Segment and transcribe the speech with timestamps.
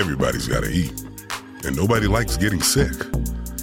[0.00, 0.92] Everybody's got to eat,
[1.64, 2.92] and nobody likes getting sick.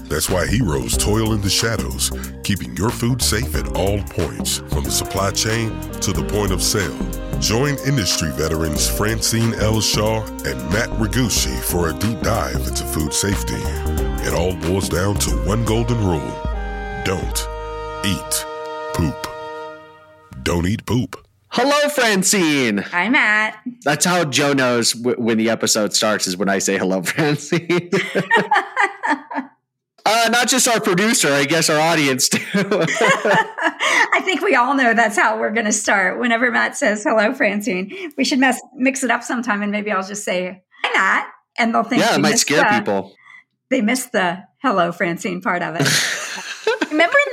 [0.07, 2.11] That's why heroes toil in the shadows,
[2.43, 5.69] keeping your food safe at all points, from the supply chain
[5.99, 6.97] to the point of sale.
[7.39, 9.81] Join industry veterans Francine L.
[9.81, 13.61] Shaw and Matt Ragucci for a deep dive into food safety.
[14.23, 16.47] It all boils down to one golden rule
[17.07, 17.47] don't
[18.05, 18.45] eat
[18.93, 19.27] poop.
[20.43, 21.26] Don't eat poop.
[21.59, 22.77] Hello, Francine.
[22.77, 23.59] Hi, Matt.
[23.83, 27.89] That's how Joe knows w- when the episode starts is when I say hello, Francine.
[30.05, 32.43] uh, not just our producer, I guess our audience too.
[32.53, 36.19] I think we all know that's how we're going to start.
[36.19, 40.07] Whenever Matt says hello, Francine, we should mess, mix it up sometime, and maybe I'll
[40.07, 43.15] just say hi, Matt, and they'll think yeah, it might scare the- people.
[43.71, 45.87] They missed the hello, Francine part of it.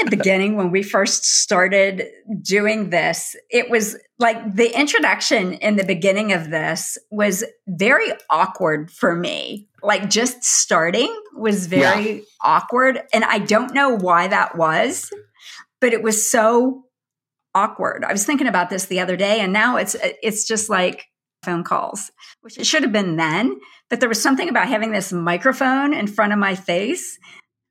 [0.05, 2.07] The beginning when we first started
[2.43, 8.91] doing this, it was like the introduction in the beginning of this was very awkward
[8.91, 9.69] for me.
[9.83, 13.01] Like just starting was very awkward.
[13.13, 15.11] And I don't know why that was,
[15.81, 16.85] but it was so
[17.55, 18.05] awkward.
[18.05, 21.07] I was thinking about this the other day and now it's it's just like
[21.45, 23.59] phone calls, which it should have been then,
[23.91, 27.19] but there was something about having this microphone in front of my face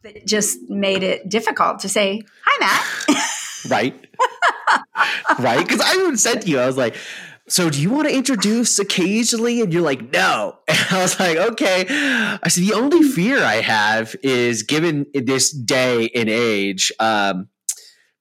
[0.04, 3.30] that just made it difficult to say, "Hi Matt."
[3.70, 4.08] right?
[5.40, 5.66] right?
[5.66, 6.96] Because I even said to you, I was like,
[7.48, 9.62] so do you want to introduce occasionally?
[9.62, 10.58] And you're like, no.
[10.68, 11.86] And I was like, okay.
[11.90, 17.50] I said, the only fear I have is given this day and age, um,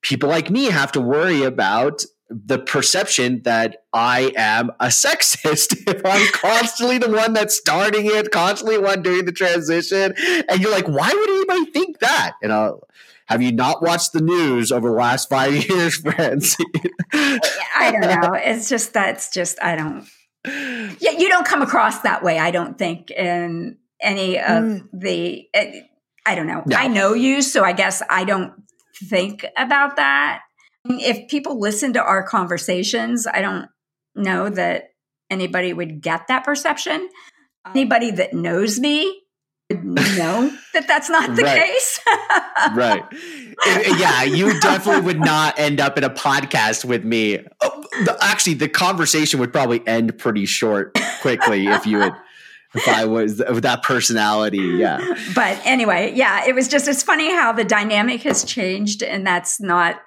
[0.02, 2.04] people like me have to worry about
[2.46, 8.30] the perception that I am a sexist if I'm constantly the one that's starting it,
[8.30, 10.14] constantly one doing the transition.
[10.48, 12.32] And you're like, why would anybody think that?
[12.42, 12.86] And I'll,
[13.26, 16.56] have you not watched the news over the last five years, friends?
[17.12, 18.34] I don't know.
[18.34, 20.06] It's just that's just I don't.
[20.44, 22.38] Yeah, you don't come across that way.
[22.38, 24.88] I don't think in any of Mm.
[24.92, 25.46] the.
[25.54, 25.80] eh,
[26.26, 26.62] I don't know.
[26.66, 26.76] No.
[26.76, 28.52] I know you, so I guess I don't
[29.04, 30.40] think about that.
[30.88, 33.66] If people listen to our conversations, I don't
[34.14, 34.90] know that
[35.30, 37.08] anybody would get that perception.
[37.74, 39.22] Anybody that knows me
[39.70, 41.62] would know that that's not the Right.
[41.62, 42.00] case.
[42.74, 43.02] right.
[43.66, 47.38] Uh, Yeah, you definitely would not end up in a podcast with me.
[47.62, 52.12] Oh, the- actually, the conversation would probably end pretty short, quickly if you would,
[52.74, 54.58] if I was with that personality.
[54.58, 55.00] Yeah.
[55.34, 59.60] but anyway, yeah, it was just it's funny how the dynamic has changed and that's
[59.60, 60.00] not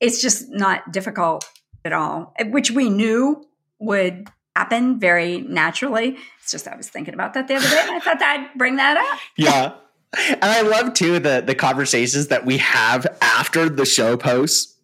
[0.00, 1.48] it's just not difficult
[1.84, 3.44] at all, which we knew
[3.78, 6.16] would happen very naturally.
[6.40, 8.76] It's just I was thinking about that the other day and I thought I'd bring
[8.76, 9.18] that up.
[9.36, 9.74] Yeah.
[10.16, 14.76] And I love too the the conversations that we have after the show posts,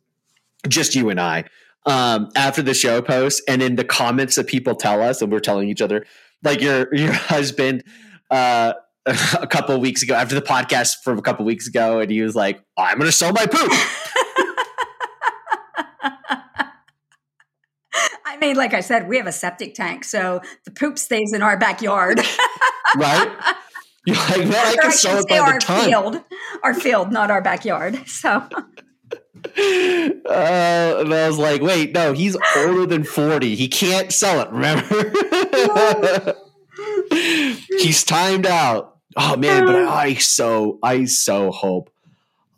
[0.67, 1.45] just you and I,
[1.87, 5.39] um, after the show posts, and in the comments that people tell us, and we're
[5.39, 6.05] telling each other,
[6.43, 7.85] like your your husband,
[8.31, 8.75] uh,
[9.07, 12.11] a couple of weeks ago after the podcast from a couple of weeks ago, and
[12.11, 13.71] he was like, "I'm going to sell my poop."
[18.27, 21.43] I mean, like I said, we have a septic tank, so the poop stays in
[21.43, 22.21] our backyard.
[22.97, 23.31] right?
[24.07, 25.85] You're like, man, I can sell it by the ton.
[25.85, 26.21] field.
[26.63, 28.09] Our field, not our backyard.
[28.09, 28.49] So
[29.45, 33.55] Uh, and I was like, wait, no, he's older than 40.
[33.55, 35.15] He can't sell it, remember?
[37.79, 38.99] he's timed out.
[39.17, 41.91] Oh man, but I so I so hope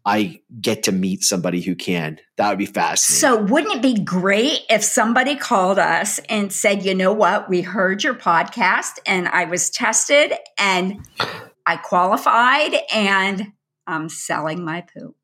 [0.04, 2.19] I get to meet somebody who can.
[2.37, 3.21] That would be fascinating.
[3.21, 7.60] So, wouldn't it be great if somebody called us and said, you know what, we
[7.62, 11.06] heard your podcast and I was tested and
[11.66, 13.53] I qualified and
[13.87, 15.16] I'm selling my poop?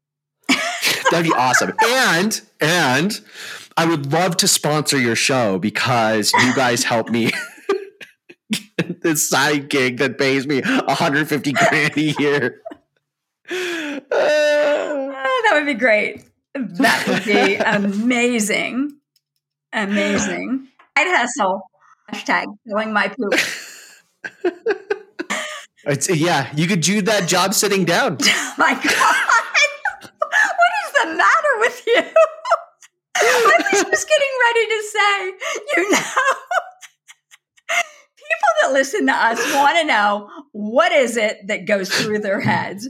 [1.11, 1.73] That'd be awesome.
[1.85, 3.21] And and
[3.77, 7.31] I would love to sponsor your show because you guys help me
[8.51, 12.61] get this side gig that pays me 150 grand a year.
[13.51, 14.01] Uh,
[15.31, 16.25] Oh, that would be great.
[16.55, 18.93] That would be amazing.
[19.73, 20.69] Amazing.
[20.97, 21.63] I'd hustle.
[22.11, 23.35] Hashtag selling my poop.
[25.85, 28.19] it's, yeah, you could do that job sitting down.
[28.59, 29.28] my God.
[31.95, 32.03] You?
[33.17, 35.33] I was just getting ready to say,
[35.77, 36.03] you know,
[38.29, 42.41] people that listen to us want to know what is it that goes through their
[42.41, 42.89] heads?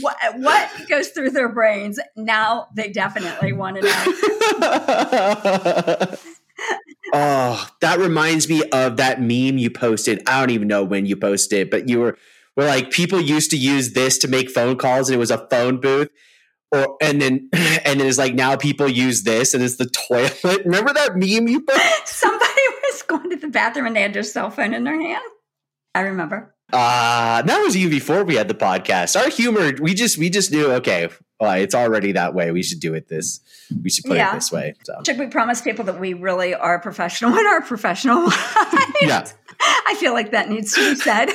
[0.00, 1.98] What, what goes through their brains?
[2.16, 3.90] Now they definitely want to know.
[7.12, 10.22] oh, that reminds me of that meme you posted.
[10.28, 12.18] I don't even know when you posted but you were
[12.56, 15.46] were like people used to use this to make phone calls and it was a
[15.48, 16.10] phone booth.
[16.74, 20.40] Or and then and it's like now people use this and it's the toilet.
[20.64, 21.80] Remember that meme you put?
[22.06, 22.60] Somebody
[22.90, 25.22] was going to the bathroom and they had their cell phone in their hand.
[25.94, 26.54] I remember.
[26.72, 29.20] Uh, that was even before we had the podcast.
[29.20, 32.50] Our humor, we just we just knew, okay, well, it's already that way.
[32.50, 33.40] We should do it this.
[33.82, 34.32] We should put Yeah.
[34.32, 34.74] it this way.
[34.84, 38.36] So Should we promise people that we really are professional in our professional lives?
[39.02, 39.28] yeah,
[39.86, 41.30] I feel like that needs to be said.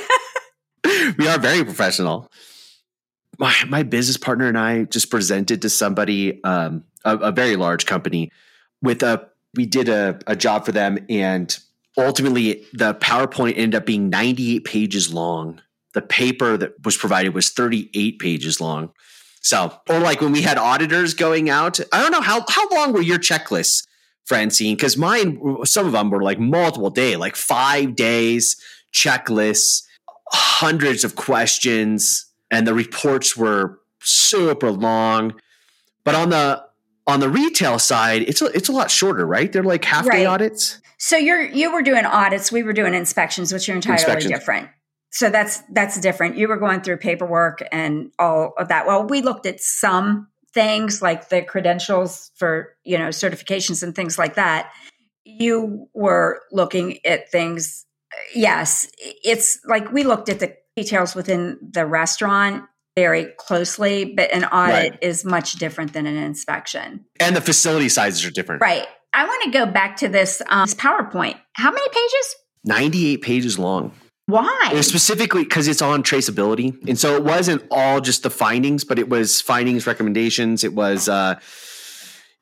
[1.16, 2.30] we are very professional.
[3.40, 7.86] My my business partner and I just presented to somebody, um, a, a very large
[7.86, 8.30] company,
[8.82, 11.58] with a we did a, a job for them, and
[11.96, 15.60] ultimately the PowerPoint ended up being 98 pages long.
[15.94, 18.92] The paper that was provided was 38 pages long.
[19.40, 22.92] So, or like when we had auditors going out, I don't know how how long
[22.92, 23.86] were your checklists,
[24.26, 24.76] Francine?
[24.76, 28.56] Because mine, some of them were like multiple day, like five days
[28.92, 29.82] checklists,
[30.32, 35.34] hundreds of questions, and the reports were super long.
[36.04, 36.64] But on the
[37.06, 39.50] on the retail side, it's a, it's a lot shorter, right?
[39.52, 40.26] They're like half day Right.
[40.26, 40.80] audits.
[40.98, 44.68] so you're you were doing audits, we were doing inspections, which are entirely different.
[45.10, 46.36] So that's that's different.
[46.36, 48.86] You were going through paperwork and all of that.
[48.86, 54.18] Well, we looked at some things like the credentials for, you know, certifications and things
[54.18, 54.70] like that.
[55.24, 57.86] You were looking at things
[58.34, 62.64] yes, it's like we looked at the details within the restaurant
[62.96, 64.98] very closely, but an audit Right.
[65.00, 67.04] is much different than an inspection.
[67.20, 68.60] And the facility sizes are different.
[68.62, 68.86] Right.
[69.12, 71.36] I want to go back to this, um, this PowerPoint.
[71.54, 72.34] How many pages?
[72.64, 73.92] 98 pages long.
[74.26, 74.78] Why?
[74.80, 76.76] Specifically because it's on traceability.
[76.88, 80.62] And so it wasn't all just the findings, but it was findings, recommendations.
[80.62, 81.40] It was uh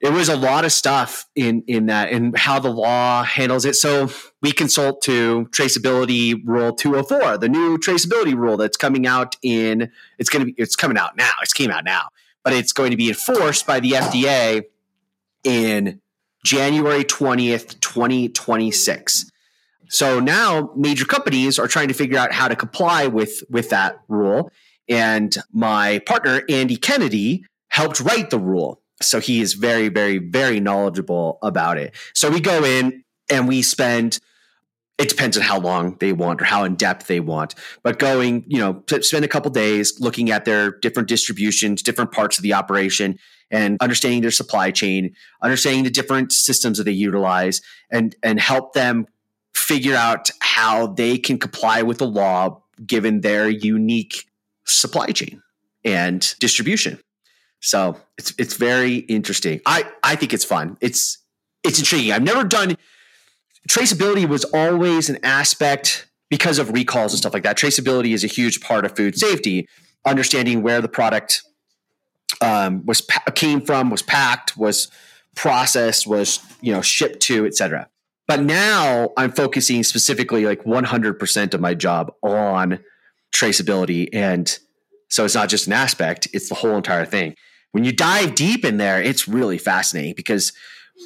[0.01, 3.75] it was a lot of stuff in in that and how the law handles it.
[3.75, 4.11] So
[4.41, 10.29] we consult to traceability rule 204, the new traceability rule that's coming out in it's
[10.29, 11.33] gonna be it's coming out now.
[11.43, 12.09] It's came out now,
[12.45, 14.65] but it's going to be enforced by the FDA
[15.43, 16.01] in
[16.45, 19.31] January 20th, 2026.
[19.89, 24.01] So now major companies are trying to figure out how to comply with with that
[24.07, 24.53] rule.
[24.89, 28.81] And my partner Andy Kennedy helped write the rule.
[29.01, 31.95] So he is very, very, very knowledgeable about it.
[32.15, 34.19] So we go in and we spend
[34.99, 37.55] it depends on how long they want or how in depth they want.
[37.85, 42.37] But going, you know, spend a couple days looking at their different distributions, different parts
[42.37, 43.17] of the operation,
[43.51, 48.75] and understanding their supply chain, understanding the different systems that they utilize, and and help
[48.75, 49.07] them
[49.55, 54.27] figure out how they can comply with the law given their unique
[54.65, 55.41] supply chain
[55.85, 56.99] and distribution.
[57.61, 59.61] So it's it's very interesting.
[59.67, 60.77] I I think it's fun.
[60.81, 61.19] It's
[61.65, 62.13] it's intriguing.
[62.13, 62.77] I've never done
[63.69, 67.57] traceability was always an aspect because of recalls and stuff like that.
[67.57, 69.69] Traceability is a huge part of food safety.
[70.07, 71.43] Understanding where the product
[72.41, 74.91] um, was came from, was packed, was
[75.35, 77.89] processed, was you know shipped to, etc.
[78.27, 82.81] But now I'm focusing specifically like 100% of my job on
[83.35, 84.59] traceability, and
[85.09, 87.35] so it's not just an aspect; it's the whole entire thing.
[87.73, 90.53] When you dive deep in there, it's really fascinating because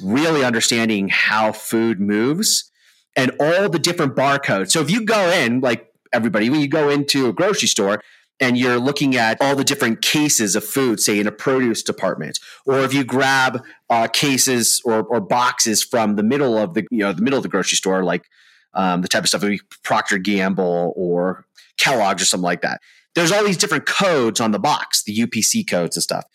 [0.01, 2.71] really understanding how food moves
[3.15, 4.71] and all the different barcodes.
[4.71, 8.01] So if you go in, like everybody, when you go into a grocery store
[8.39, 12.39] and you're looking at all the different cases of food, say in a produce department,
[12.65, 16.99] or if you grab uh, cases or, or boxes from the middle of the you
[16.99, 18.25] know the middle of the grocery store, like
[18.73, 21.45] um, the type of stuff like Procter Gamble or
[21.77, 22.81] Kellogg's or something like that.
[23.13, 26.25] There's all these different codes on the box, the UPC codes and stuff.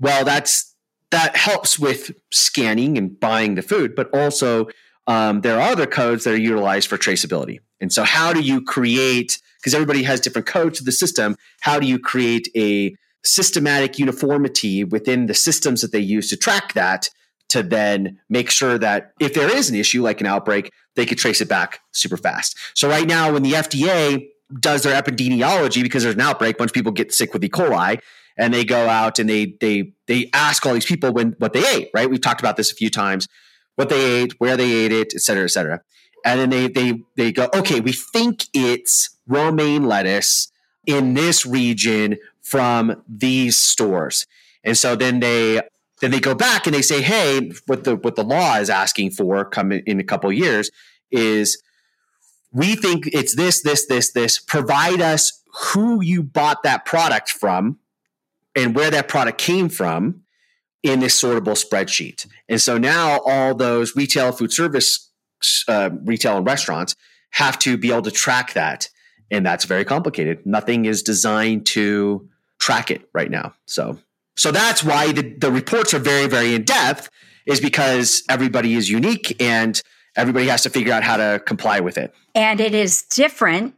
[0.00, 0.74] Well, that's
[1.10, 4.68] that helps with scanning and buying the food, but also
[5.06, 7.60] um, there are other codes that are utilized for traceability.
[7.80, 9.40] And so, how do you create?
[9.58, 11.36] Because everybody has different codes to the system.
[11.60, 16.74] How do you create a systematic uniformity within the systems that they use to track
[16.74, 17.10] that?
[17.50, 21.16] To then make sure that if there is an issue like an outbreak, they could
[21.16, 22.58] trace it back super fast.
[22.74, 24.28] So right now, when the FDA
[24.60, 27.48] does their epidemiology because there's an outbreak, a bunch of people get sick with E.
[27.48, 28.00] coli,
[28.38, 31.66] and they go out and they they they ask all these people when what they
[31.66, 31.90] ate.
[31.92, 32.08] Right?
[32.08, 33.28] We've talked about this a few times.
[33.74, 35.82] What they ate, where they ate it, et cetera, et cetera.
[36.24, 40.50] And then they they they go, okay, we think it's romaine lettuce
[40.86, 44.26] in this region from these stores.
[44.64, 45.60] And so then they
[46.00, 49.10] then they go back and they say, hey, what the what the law is asking
[49.10, 50.70] for come in, a couple years
[51.10, 51.62] is
[52.52, 54.38] we think it's this, this, this, this.
[54.38, 55.42] Provide us
[55.72, 57.78] who you bought that product from
[58.54, 60.22] and where that product came from
[60.82, 62.26] in this sortable spreadsheet.
[62.48, 65.10] And so now all those retail food service,
[65.66, 66.94] uh, retail and restaurants
[67.30, 68.88] have to be able to track that.
[69.30, 70.46] And that's very complicated.
[70.46, 72.28] Nothing is designed to
[72.58, 73.54] track it right now.
[73.66, 73.98] So,
[74.36, 77.10] so that's why the, the reports are very, very in depth
[77.46, 79.80] is because everybody is unique and
[80.16, 82.14] everybody has to figure out how to comply with it.
[82.34, 83.74] And it is different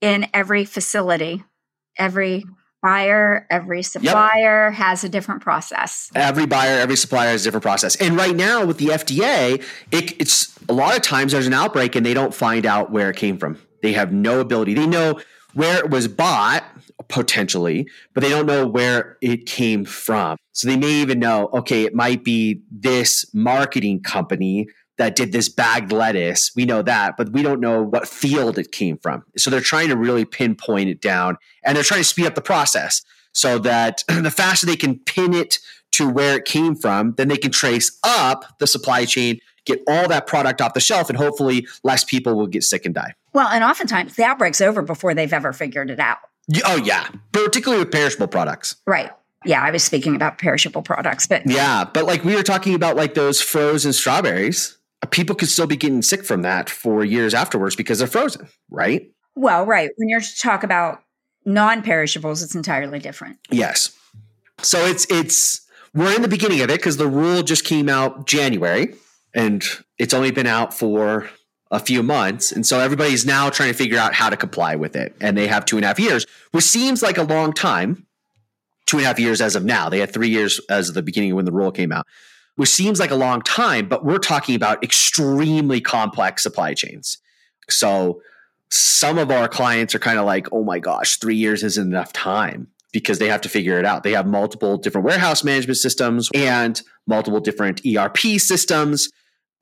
[0.00, 1.44] in every facility.
[1.98, 2.44] Every
[2.82, 4.74] buyer, every supplier yep.
[4.74, 6.10] has a different process.
[6.14, 7.96] Every buyer, every supplier has a different process.
[7.96, 11.96] And right now with the FDA, it, it's a lot of times there's an outbreak
[11.96, 13.58] and they don't find out where it came from.
[13.82, 14.74] They have no ability.
[14.74, 15.20] They know
[15.54, 16.64] where it was bought
[17.08, 20.36] potentially, but they don't know where it came from.
[20.52, 24.66] So they may even know, okay, it might be this marketing company
[24.98, 26.52] that did this bagged lettuce.
[26.54, 29.24] We know that, but we don't know what field it came from.
[29.36, 32.42] So they're trying to really pinpoint it down and they're trying to speed up the
[32.42, 35.58] process so that the faster they can pin it
[35.92, 40.08] to where it came from, then they can trace up the supply chain, get all
[40.08, 43.14] that product off the shelf, and hopefully less people will get sick and die.
[43.32, 46.18] Well, and oftentimes the outbreak's over before they've ever figured it out.
[46.64, 47.08] Oh, yeah.
[47.32, 48.76] Particularly with perishable products.
[48.86, 49.10] Right.
[49.44, 52.94] Yeah, I was speaking about perishable products, but yeah, but like we were talking about
[52.94, 54.78] like those frozen strawberries
[55.10, 59.10] people could still be getting sick from that for years afterwards because they're frozen, right?
[59.34, 59.90] Well, right.
[59.96, 61.02] When you're talk about
[61.44, 63.38] non-perishables, it's entirely different.
[63.50, 63.96] Yes.
[64.62, 68.26] So it's it's we're in the beginning of it because the rule just came out
[68.26, 68.94] January
[69.34, 69.64] and
[69.98, 71.28] it's only been out for
[71.70, 72.52] a few months.
[72.52, 75.16] And so everybody's now trying to figure out how to comply with it.
[75.20, 78.06] And they have two and a half years, which seems like a long time.
[78.84, 79.88] Two and a half years as of now.
[79.88, 82.06] They had three years as of the beginning when the rule came out
[82.56, 87.18] which seems like a long time, but we're talking about extremely complex supply chains.
[87.70, 88.20] So
[88.70, 92.12] some of our clients are kind of like, oh my gosh, three years isn't enough
[92.12, 94.02] time because they have to figure it out.
[94.02, 99.10] They have multiple different warehouse management systems and multiple different ERP systems,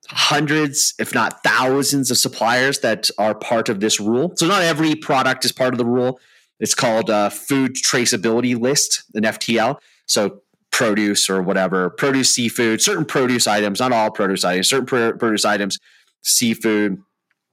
[0.09, 4.33] hundreds, if not thousands, of suppliers that are part of this rule.
[4.37, 6.19] So not every product is part of the rule.
[6.59, 9.79] It's called a food traceability list, an FTL.
[10.07, 15.17] So produce or whatever, produce, seafood, certain produce items, not all produce items, certain pr-
[15.17, 15.79] produce items,
[16.23, 17.03] seafood,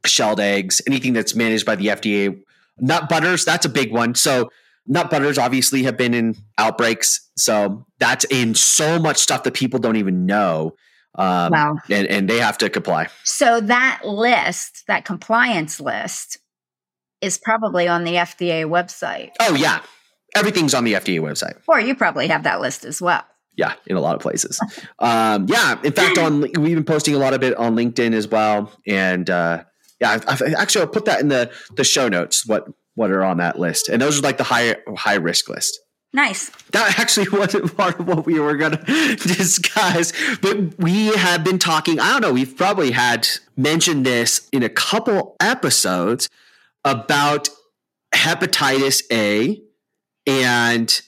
[0.05, 2.39] shelled eggs, anything that's managed by the FDA.
[2.79, 4.15] Nut butters, that's a big one.
[4.15, 4.49] So
[4.85, 7.29] nut butters obviously have been in outbreaks.
[7.35, 10.75] So that's in so much stuff that people don't even know.
[11.15, 11.75] Um, wow.
[11.89, 13.07] And, and they have to comply.
[13.23, 16.37] So that list, that compliance list,
[17.19, 19.31] is probably on the FDA website.
[19.39, 19.81] Oh, yeah
[20.35, 21.57] everything's on the FDA website.
[21.67, 23.23] Or you probably have that list as well.
[23.55, 24.59] Yeah, in a lot of places.
[24.99, 28.27] um, yeah, in fact, on we've been posting a lot of it on LinkedIn as
[28.27, 29.63] well, and uh,
[29.99, 32.45] yeah, I've, I've actually I'll put that in the the show notes.
[32.45, 35.79] What what are on that list, and those are like the high high risk list.
[36.13, 36.49] Nice.
[36.71, 41.59] That actually wasn't part of what we were going to discuss, but we have been
[41.59, 41.99] talking.
[41.99, 42.33] I don't know.
[42.33, 46.29] We've probably had mentioned this in a couple episodes
[46.85, 47.49] about
[48.13, 49.61] hepatitis A
[50.27, 51.01] and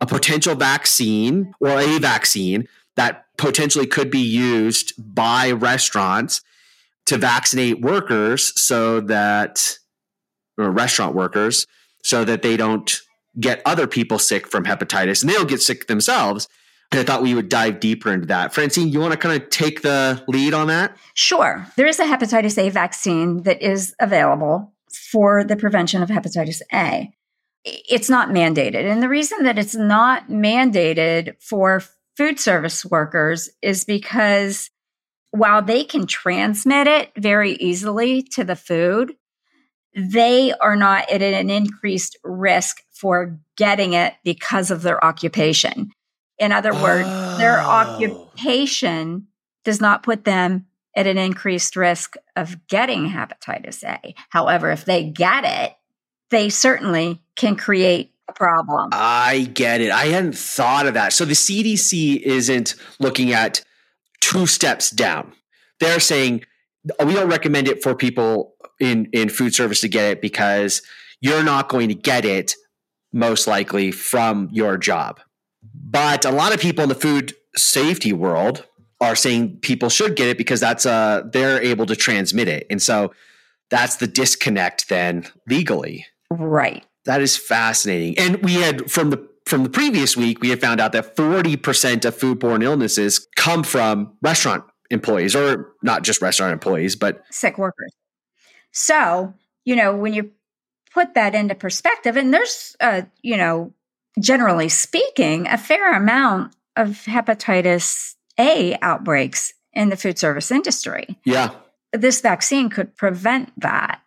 [0.00, 6.42] a potential vaccine or a vaccine that potentially could be used by restaurants
[7.06, 9.78] to vaccinate workers so that
[10.58, 11.66] or restaurant workers
[12.02, 13.00] so that they don't
[13.38, 16.48] get other people sick from hepatitis and they don't get sick themselves.
[16.92, 18.54] And I thought we would dive deeper into that.
[18.54, 20.96] Francine, you want to kind of take the lead on that?
[21.14, 21.66] Sure.
[21.76, 24.72] There is a hepatitis A vaccine that is available
[25.10, 27.12] for the prevention of hepatitis A
[27.66, 28.90] it's not mandated.
[28.90, 31.82] And the reason that it's not mandated for
[32.16, 34.70] food service workers is because
[35.32, 39.14] while they can transmit it very easily to the food,
[39.94, 45.90] they are not at an increased risk for getting it because of their occupation.
[46.38, 47.38] In other words, oh.
[47.38, 49.26] their occupation
[49.64, 54.14] does not put them at an increased risk of getting hepatitis A.
[54.30, 55.74] However, if they get it,
[56.30, 58.90] they certainly can create a problem.
[58.92, 59.90] I get it.
[59.90, 61.12] I hadn't thought of that.
[61.12, 63.62] So the CDC isn't looking at
[64.20, 65.32] two steps down.
[65.78, 66.44] They're saying
[67.04, 70.82] we don't recommend it for people in in food service to get it because
[71.20, 72.54] you're not going to get it
[73.12, 75.20] most likely from your job.
[75.74, 78.66] But a lot of people in the food safety world
[79.00, 82.66] are saying people should get it because that's uh they're able to transmit it.
[82.70, 83.12] And so
[83.70, 86.06] that's the disconnect then legally.
[86.30, 86.84] Right.
[87.04, 88.18] That is fascinating.
[88.18, 92.04] And we had from the from the previous week, we had found out that 40%
[92.04, 97.92] of foodborne illnesses come from restaurant employees, or not just restaurant employees, but sick workers.
[98.72, 99.32] So,
[99.64, 100.32] you know, when you
[100.92, 103.72] put that into perspective, and there's, uh, you know,
[104.18, 111.18] generally speaking, a fair amount of hepatitis A outbreaks in the food service industry.
[111.24, 111.50] Yeah.
[111.92, 114.00] This vaccine could prevent that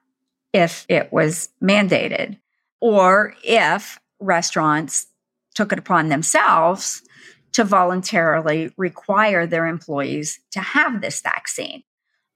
[0.53, 2.37] if it was mandated
[2.81, 5.07] or if restaurants
[5.55, 7.01] took it upon themselves
[7.53, 11.83] to voluntarily require their employees to have this vaccine.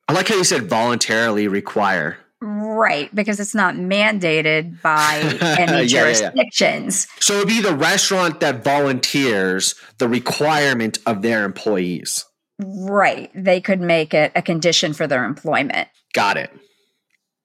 [0.07, 2.17] I like how you said voluntarily require.
[2.41, 5.85] Right, because it's not mandated by any Yeah, yeah, yeah.
[5.87, 7.07] jurisdictions.
[7.21, 12.25] So it'd be the restaurant that volunteers the requirement of their employees.
[12.59, 13.31] Right.
[13.33, 15.87] They could make it a condition for their employment.
[16.13, 16.51] Got it.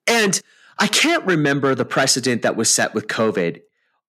[0.05, 0.41] And
[0.79, 3.61] I can't remember the precedent that was set with COVID.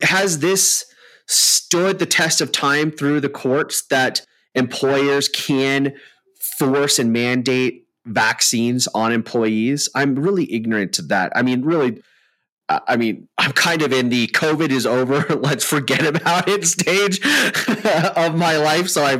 [0.03, 0.85] Has this
[1.27, 4.25] stood the test of time through the courts that
[4.55, 5.95] employers can
[6.59, 9.89] force and mandate vaccines on employees?
[9.95, 11.33] I'm really ignorant to that.
[11.35, 12.03] I mean, really.
[12.69, 17.21] I mean, I'm kind of in the COVID is over, let's forget about it stage
[18.17, 18.89] of my life.
[18.89, 19.19] So I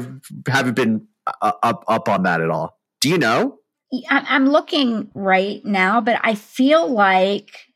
[0.49, 2.79] haven't been uh, up up on that at all.
[3.01, 3.60] Do you know?
[4.09, 7.67] I'm looking right now, but I feel like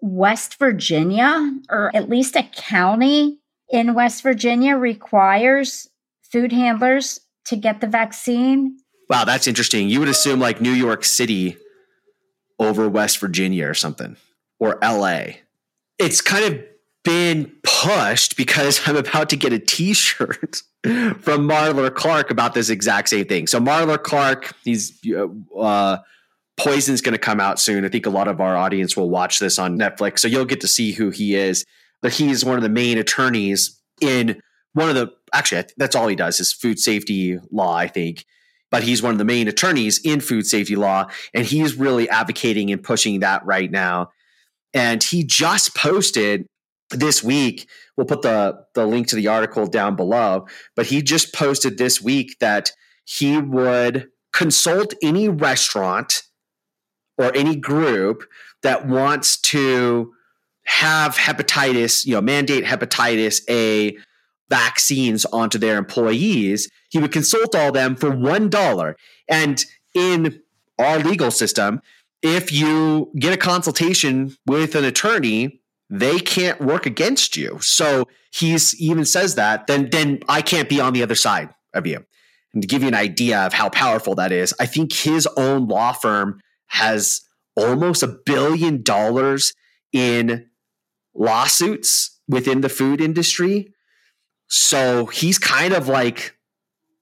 [0.00, 3.38] West Virginia, or at least a county
[3.70, 5.88] in West Virginia, requires
[6.22, 8.78] food handlers to get the vaccine.
[9.10, 9.88] Wow, that's interesting.
[9.88, 11.58] You would assume like New York City
[12.58, 14.16] over West Virginia or something,
[14.58, 15.24] or LA.
[15.98, 16.64] It's kind of
[17.04, 23.10] been pushed because I'm about to get a T-shirt from Marler Clark about this exact
[23.10, 23.46] same thing.
[23.46, 24.98] So Marler Clark, he's
[25.58, 25.98] uh,
[26.56, 27.84] Poison's going to come out soon.
[27.84, 30.60] I think a lot of our audience will watch this on Netflix, so you'll get
[30.62, 31.64] to see who he is.
[32.00, 34.40] But he's one of the main attorneys in
[34.72, 38.24] one of the actually that's all he does is food safety law, I think.
[38.70, 42.72] But he's one of the main attorneys in food safety law, and he's really advocating
[42.72, 44.10] and pushing that right now.
[44.72, 46.46] And he just posted
[46.90, 47.68] this week.
[47.96, 50.46] We'll put the the link to the article down below.
[50.76, 52.72] But he just posted this week that
[53.04, 56.22] he would consult any restaurant
[57.16, 58.24] or any group
[58.62, 60.12] that wants to
[60.66, 63.96] have hepatitis, you know, mandate hepatitis A
[64.48, 68.96] vaccines onto their employees, he would consult all them for one dollar.
[69.28, 69.64] And
[69.94, 70.42] in
[70.78, 71.80] our legal system,
[72.22, 77.58] if you get a consultation with an attorney, they can't work against you.
[77.60, 81.86] So he's even says that, then then I can't be on the other side of
[81.86, 82.04] you.
[82.52, 85.66] And to give you an idea of how powerful that is, I think his own
[85.66, 87.20] law firm has
[87.56, 89.52] almost a billion dollars
[89.92, 90.46] in
[91.14, 93.72] lawsuits within the food industry.
[94.48, 96.36] So he's kind of like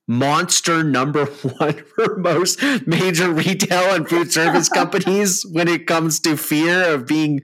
[0.08, 1.26] monster number
[1.58, 7.06] one for most major retail and food service companies when it comes to fear of
[7.06, 7.40] being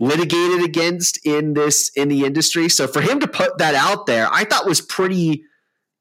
[0.00, 2.68] litigated against in this in the industry.
[2.68, 5.44] So for him to put that out there, I thought was pretty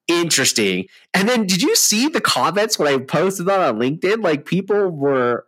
[0.08, 0.88] interesting.
[1.14, 4.24] And then did you see the comments when I posted that on LinkedIn?
[4.24, 5.46] Like people were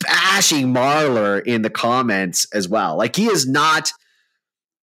[0.00, 2.96] bashing Marler in the comments as well.
[2.96, 3.92] Like he is not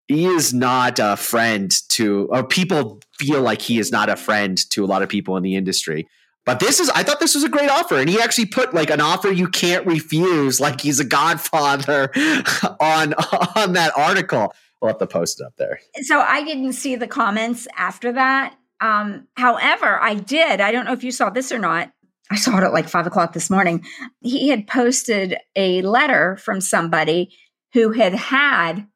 [0.08, 4.58] he is not a friend to or people feel like he is not a friend
[4.70, 6.08] to a lot of people in the industry.
[6.44, 8.90] But this is I thought this was a great offer and he actually put like
[8.90, 12.10] an offer you can't refuse like he's a godfather
[12.80, 14.52] on on that article.
[14.80, 15.80] We'll have to post it up there.
[16.02, 18.56] So I didn't see the comments after that.
[18.80, 20.60] Um, however, I did.
[20.60, 21.92] I don't know if you saw this or not.
[22.32, 23.84] I saw it at like five o'clock this morning.
[24.20, 27.32] He had posted a letter from somebody
[27.74, 28.88] who had had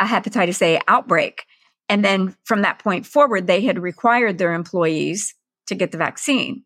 [0.00, 1.44] a hepatitis A outbreak.
[1.88, 5.34] And then from that point forward, they had required their employees
[5.66, 6.64] to get the vaccine.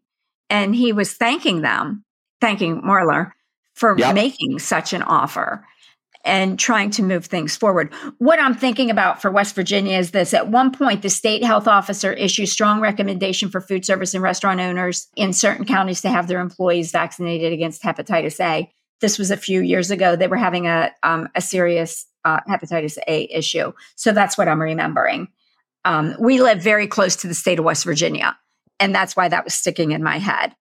[0.55, 2.05] And he was thanking them,
[2.41, 3.33] thanking Marler
[3.75, 4.15] for Yep.
[4.15, 5.67] making such an offer
[6.25, 7.93] and trying to move things forward.
[8.19, 11.67] What I'm thinking about for West Virginia is this at one point, the state health
[11.67, 16.29] officer issued strong recommendation for food service and restaurant owners in certain counties to have
[16.29, 18.71] their employees vaccinated against hepatitis A.
[19.01, 20.15] This was a few years ago.
[20.15, 23.73] They were having a, um, a serious uh, hepatitis A issue.
[23.97, 25.27] So that's what I'm remembering.
[25.85, 28.39] Um, we live very close to the state of West Virginia,
[28.81, 30.55] and that's why that was sticking in my head.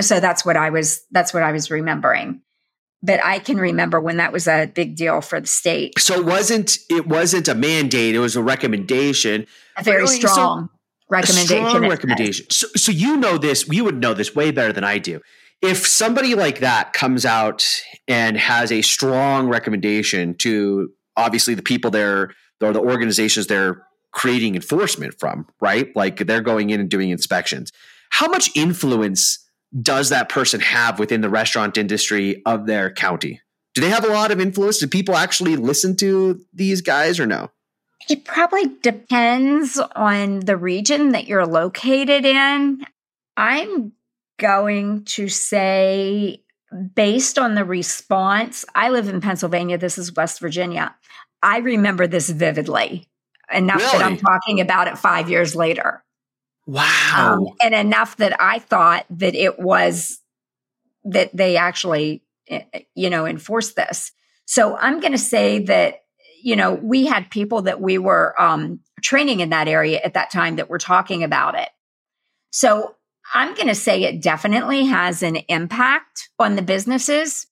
[0.00, 1.02] So that's what I was.
[1.10, 2.42] That's what I was remembering.
[3.02, 5.98] But I can remember when that was a big deal for the state.
[5.98, 9.46] So it wasn't it wasn't a mandate, it was a recommendation.
[9.76, 10.20] A very Really?
[10.20, 10.68] So- strong
[11.10, 11.64] recommendation.
[11.64, 12.46] A strong recommendation.
[12.50, 15.20] So, so you know this, you would know this way better than I do.
[15.60, 17.64] If somebody like that comes out
[18.08, 24.54] and has a strong recommendation to obviously the people they're or the organizations they're creating
[24.54, 25.94] enforcement from, right?
[25.96, 27.72] Like they're going in and doing inspections.
[28.10, 29.38] How much influence
[29.80, 33.40] does that person have within the restaurant industry of their county?
[33.74, 34.78] Do they have a lot of influence?
[34.78, 37.50] Do people actually listen to these guys or no?
[38.10, 42.84] It probably depends on the region that you're located in.
[43.36, 43.92] I'm
[44.38, 46.42] going to say,
[46.94, 49.78] based on the response, I live in Pennsylvania.
[49.78, 50.94] This is West Virginia.
[51.42, 53.08] I remember this vividly,
[53.52, 56.02] enough that I'm talking about it five years later.
[56.66, 57.38] Wow.
[57.38, 60.20] Um, and enough that I thought that it was
[61.04, 62.62] that they actually eh,
[62.94, 64.12] you know, enforced this.
[64.44, 66.02] So I'm going to say that,
[66.42, 70.30] you know, we had people that we were um, training in that area at that
[70.30, 71.68] time that were talking about it.
[72.50, 72.96] So
[73.32, 77.46] I'm going to say it definitely has an impact on the businesses.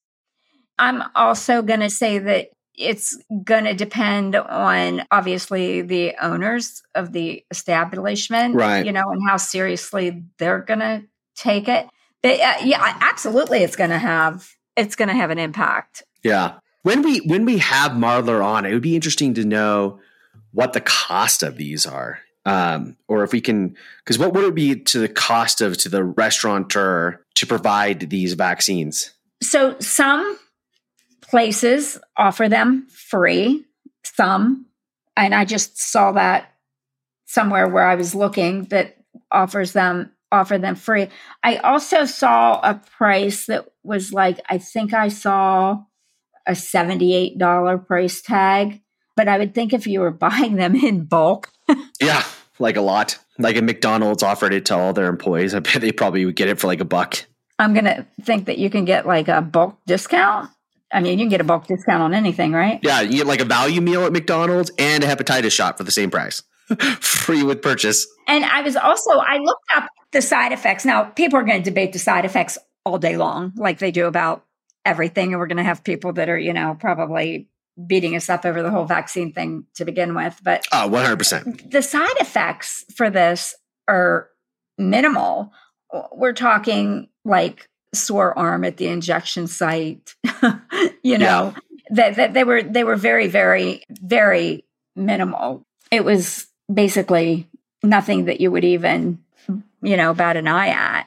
[0.78, 2.48] I'm also going to say that
[2.80, 8.84] it's going to depend on obviously the owners of the establishment, right?
[8.84, 11.88] You know, and how seriously they're going to take it.
[12.22, 16.02] But uh, yeah, absolutely, it's going to have it's going to have an impact.
[16.22, 16.54] Yeah.
[16.82, 20.00] When we when we have Marler on, it would be interesting to know
[20.52, 24.54] what the cost of these are, um, or if we can, because what would it
[24.54, 29.12] be to the cost of to the restaurateur to provide these vaccines?
[29.42, 30.38] So some
[31.30, 33.64] places offer them free,
[34.04, 34.66] some,
[35.16, 36.52] and I just saw that
[37.26, 38.96] somewhere where I was looking that
[39.30, 41.08] offers them offer them free.
[41.42, 45.82] I also saw a price that was like I think I saw
[46.46, 48.80] a $78 price tag,
[49.16, 51.50] but I would think if you were buying them in bulk.
[52.00, 52.24] yeah,
[52.58, 53.18] like a lot.
[53.38, 55.54] Like a McDonald's offered it to all their employees.
[55.54, 57.24] I bet they probably would get it for like a buck.
[57.58, 60.50] I'm going to think that you can get like a bulk discount.
[60.92, 62.80] I mean, you can get a bulk discount on anything, right?
[62.82, 65.92] Yeah, you get like a value meal at McDonald's and a hepatitis shot for the
[65.92, 66.42] same price.
[67.00, 68.06] Free with purchase.
[68.26, 70.84] And I was also, I looked up the side effects.
[70.84, 74.06] Now, people are going to debate the side effects all day long, like they do
[74.06, 74.44] about
[74.84, 75.32] everything.
[75.32, 77.48] And we're going to have people that are, you know, probably
[77.86, 80.40] beating us up over the whole vaccine thing to begin with.
[80.42, 81.70] But uh, 100%.
[81.70, 83.54] The side effects for this
[83.88, 84.28] are
[84.76, 85.52] minimal.
[86.12, 90.14] We're talking like sore arm at the injection site,
[91.02, 91.58] you know, yeah.
[91.90, 94.64] that, that they were, they were very, very, very
[94.96, 95.66] minimal.
[95.90, 97.48] It was basically
[97.82, 99.18] nothing that you would even,
[99.82, 101.06] you know, bat an eye at.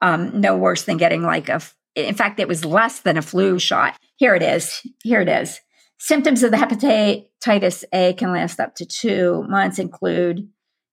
[0.00, 1.60] Um, no worse than getting like a,
[1.94, 3.96] in fact, it was less than a flu shot.
[4.16, 4.80] Here it is.
[5.02, 5.60] Here it is.
[5.98, 10.48] Symptoms of the hepatitis A can last up to two months, include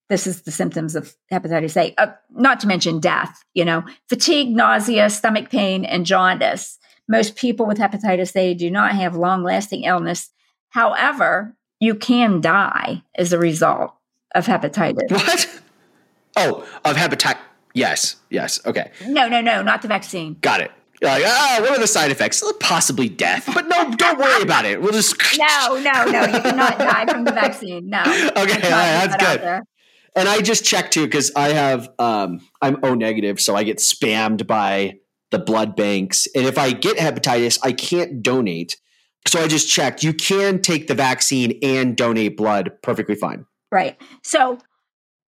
[0.10, 4.50] this is the symptoms of hepatitis A, uh, not to mention death, you know, fatigue,
[4.50, 6.78] nausea, stomach pain, and jaundice.
[7.08, 10.30] Most people with hepatitis A do not have long lasting illness.
[10.70, 13.94] However, you can die as a result
[14.36, 15.12] of hepatitis.
[15.12, 15.62] What?
[16.36, 17.40] Oh, of hepatitis.
[17.74, 18.60] Yes, yes.
[18.66, 18.92] Okay.
[19.08, 20.38] No, no, no, not the vaccine.
[20.42, 20.72] Got it.
[21.02, 22.44] You're like, ah, oh, what are the side effects?
[22.60, 24.82] Possibly death, but no, don't worry about it.
[24.82, 25.16] We'll just.
[25.38, 26.22] no, no, no.
[26.26, 27.90] You cannot die from the vaccine.
[27.90, 28.04] No.
[28.06, 29.64] Okay, all right, that's that good.
[30.16, 33.78] And I just checked too because I have um, I'm O negative, so I get
[33.78, 35.00] spammed by
[35.32, 38.78] the blood banks, and if I get hepatitis, I can't donate.
[39.28, 40.04] So I just checked.
[40.04, 43.46] You can take the vaccine and donate blood perfectly fine.
[43.72, 44.00] Right.
[44.24, 44.58] So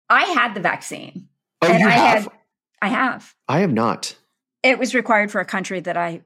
[0.10, 1.28] I had the vaccine.
[1.62, 2.24] Oh, you I have?
[2.24, 2.32] Had,
[2.82, 3.36] I have.
[3.48, 4.16] I have not.
[4.64, 6.22] It was required for a country that I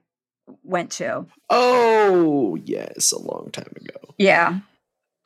[0.62, 1.26] went to.
[1.50, 4.14] Oh, yes, a long time ago.
[4.16, 4.60] Yeah.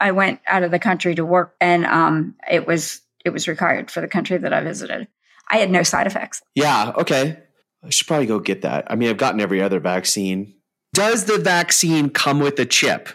[0.01, 3.91] I went out of the country to work and um it was it was required
[3.91, 5.09] for the country that I visited.
[5.51, 6.43] I had no side effects.
[6.55, 7.39] Yeah, okay.
[7.85, 8.85] I should probably go get that.
[8.89, 10.55] I mean, I've gotten every other vaccine.
[10.93, 13.09] Does the vaccine come with a chip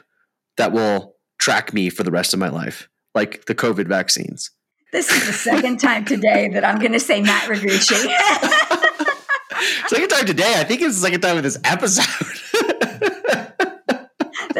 [0.58, 4.52] that will track me for the rest of my life, like the COVID vaccines?
[4.92, 7.96] This is the second time today that I'm going to say Matt Ragucci.
[9.88, 10.54] second time today.
[10.58, 12.35] I think it's the second time of this episode.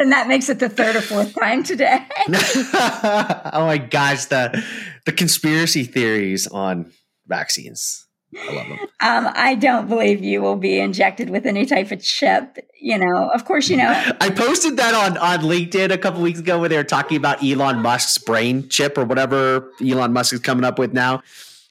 [0.06, 1.98] Then that makes it the third or fourth time today.
[2.28, 4.62] oh my gosh, the
[5.04, 6.92] the conspiracy theories on
[7.26, 8.06] vaccines.
[8.38, 8.78] I love them.
[9.00, 12.58] Um, I don't believe you will be injected with any type of chip.
[12.80, 13.90] You know, of course, you know.
[14.20, 17.42] I posted that on on LinkedIn a couple weeks ago where they were talking about
[17.42, 21.22] Elon Musk's brain chip or whatever Elon Musk is coming up with now,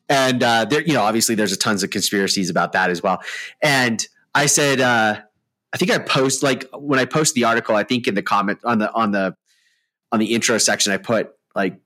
[0.10, 3.22] and uh, there, you know, obviously there's a tons of conspiracies about that as well.
[3.62, 5.22] And I said, uh,
[5.76, 8.60] I think I post like when I post the article, I think in the comment
[8.64, 9.36] on the on the
[10.10, 11.82] on the intro section, I put like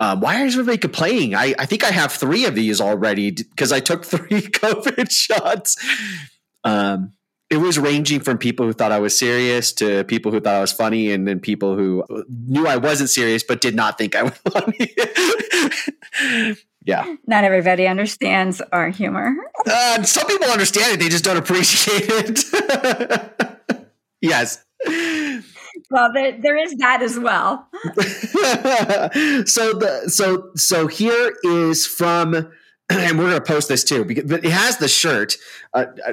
[0.00, 1.34] um, why is everybody complaining?
[1.34, 5.76] I, I think I have three of these already because I took three COVID shots.
[6.64, 7.12] Um,
[7.50, 10.60] it was ranging from people who thought I was serious to people who thought I
[10.62, 14.22] was funny, and then people who knew I wasn't serious but did not think I
[14.22, 14.94] was funny.
[16.86, 17.16] Yeah.
[17.26, 19.34] Not everybody understands our humor.
[19.66, 23.88] Uh, some people understand it, they just don't appreciate it.
[24.20, 24.64] yes
[25.90, 27.68] well, there, there is that as well.
[29.46, 32.34] so the so so here is from,
[32.90, 35.36] and we're going to post this too because it has the shirt,
[35.74, 36.12] uh, uh,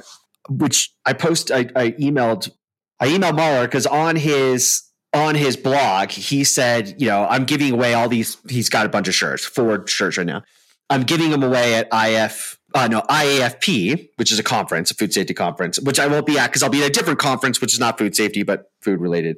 [0.49, 1.51] which I post.
[1.51, 2.51] I, I emailed
[2.99, 4.83] I emailed Marler because on his
[5.13, 8.37] on his blog he said, you know, I'm giving away all these.
[8.49, 10.43] He's got a bunch of shirts, four shirts right now.
[10.89, 15.13] I'm giving them away at IF uh, no, IAFP, which is a conference, a food
[15.13, 17.73] safety conference, which I won't be at because I'll be at a different conference, which
[17.73, 19.37] is not food safety, but food related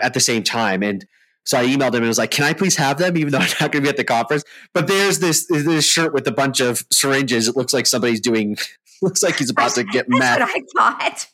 [0.00, 0.82] at the same time.
[0.82, 1.06] And
[1.44, 3.48] so I emailed him and was like, "Can I please have them, even though I'm
[3.60, 6.60] not going to be at the conference?" But there's this this shirt with a bunch
[6.60, 7.46] of syringes.
[7.46, 8.56] It looks like somebody's doing.
[9.00, 10.40] Looks like he's about to get That's mad.
[10.40, 11.26] what I thought.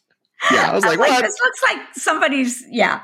[0.51, 2.64] Yeah, I was like, like, "What?" this looks like somebody's.
[2.71, 3.03] Yeah.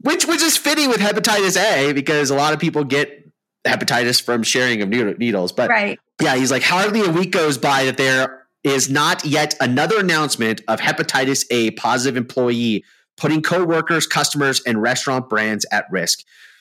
[0.00, 3.23] Which which is fitting with hepatitis A because a lot of people get
[3.64, 5.52] hepatitis from sharing of needles.
[5.52, 5.98] But right.
[6.20, 10.62] yeah, he's like, hardly a week goes by that there is not yet another announcement
[10.68, 12.84] of hepatitis A positive employee
[13.16, 16.20] putting coworkers, customers, and restaurant brands at risk,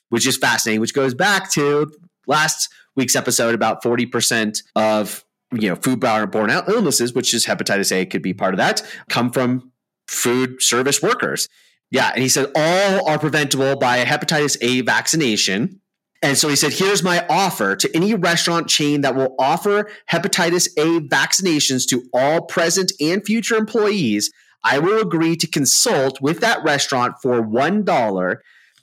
[0.09, 0.81] which is fascinating.
[0.81, 1.91] Which goes back to
[2.27, 8.05] last week's episode about forty percent of you know foodborne illnesses, which is hepatitis A,
[8.05, 9.71] could be part of that, come from
[10.07, 11.47] food service workers.
[11.91, 15.79] Yeah, and he said all are preventable by a hepatitis A vaccination.
[16.23, 20.69] And so he said, here's my offer to any restaurant chain that will offer hepatitis
[20.77, 24.31] A vaccinations to all present and future employees.
[24.63, 28.37] I will agree to consult with that restaurant for $1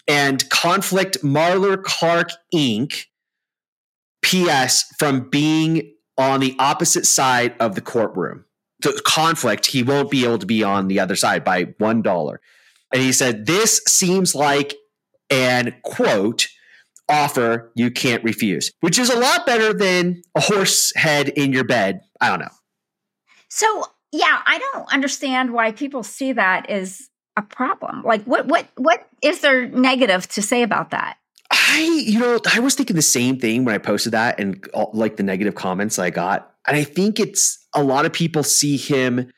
[0.06, 3.06] and conflict Marler Clark Inc.
[4.22, 8.44] PS from being on the opposite side of the courtroom.
[8.82, 12.36] The conflict, he won't be able to be on the other side by $1.
[12.92, 14.74] And he said, This seems like
[15.30, 16.48] an quote
[17.10, 21.64] offer you can't refuse, which is a lot better than a horse head in your
[21.64, 22.00] bed.
[22.20, 22.48] I don't know.
[23.48, 28.02] So yeah, I don't understand why people see that as a problem.
[28.04, 31.16] Like, what what what is there negative to say about that?
[31.50, 34.90] I, you know, I was thinking the same thing when I posted that and all,
[34.94, 36.52] like the negative comments I got.
[36.66, 39.30] And I think it's a lot of people see him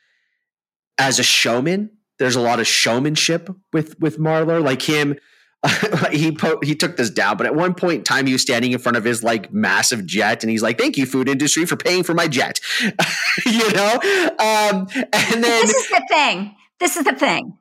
[0.98, 1.90] as a showman.
[2.18, 5.16] There's a lot of showmanship with with Marler, like him.
[6.10, 8.72] he po- he took this down, but at one point in time, he was standing
[8.72, 11.76] in front of his like massive jet, and he's like, "Thank you, food industry, for
[11.76, 12.58] paying for my jet."
[13.46, 13.92] you know,
[14.40, 16.56] um, and then This is the thing.
[16.80, 17.56] This is the thing.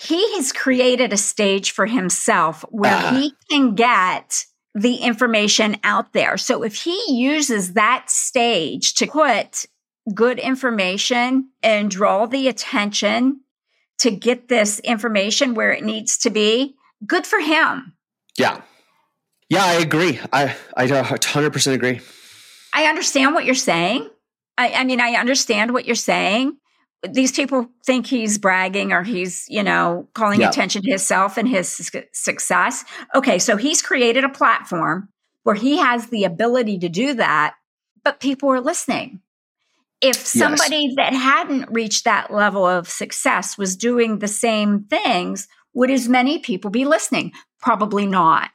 [0.00, 3.14] He has created a stage for himself where Ah.
[3.14, 6.36] he can get the information out there.
[6.36, 9.66] So if he uses that stage to put
[10.14, 13.40] good information and draw the attention
[13.98, 16.74] to get this information where it needs to be,
[17.06, 17.94] good for him.
[18.38, 18.60] yeah,
[19.48, 20.18] yeah, I agree.
[20.32, 22.00] I I 100 percent agree.
[22.74, 24.08] I understand what you're saying.
[24.56, 26.56] I, I mean, I understand what you're saying.
[27.08, 30.48] These people think he's bragging or he's, you know, calling Yeah.
[30.50, 32.84] attention to himself and his su- success.
[33.14, 35.08] Okay, so he's created a platform
[35.42, 37.54] where he has the ability to do that,
[38.04, 39.20] but people are listening.
[40.00, 45.90] If somebody that hadn't reached that level of success was doing the same things, would
[45.90, 47.32] as many people be listening?
[47.60, 48.50] Probably not.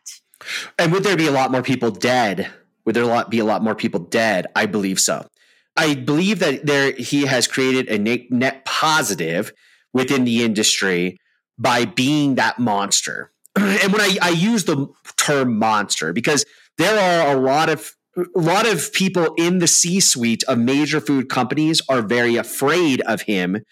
[0.78, 2.50] And would there be a lot more people dead?
[2.86, 4.48] Would there be a lot more people dead?
[4.56, 5.28] I believe so.
[5.76, 8.00] I believe that there he has created a
[8.32, 9.52] net, positive
[9.94, 11.18] within the industry
[11.58, 13.32] by being that monster.
[13.56, 16.46] And when I, I use the term monster, because
[16.78, 21.30] there are a lot of a lot of people in the C-suite of major food
[21.30, 23.64] companies are very afraid of him,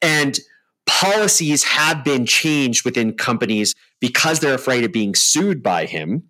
[0.00, 0.40] and
[0.86, 6.24] policies have been changed within companies because they're afraid of being sued by him.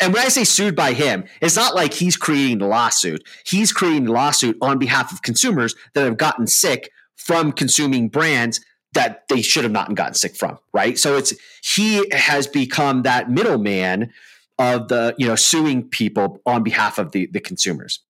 [0.00, 3.22] And when I say sued by him, it's not like he's creating the lawsuit.
[3.46, 8.60] He's creating the lawsuit on behalf of consumers that have gotten sick from consuming brands
[8.94, 10.98] that they should have not gotten sick from, right?
[10.98, 14.12] So it's he has become that middleman
[14.58, 18.00] of the, you know, suing people on behalf of the, the consumers.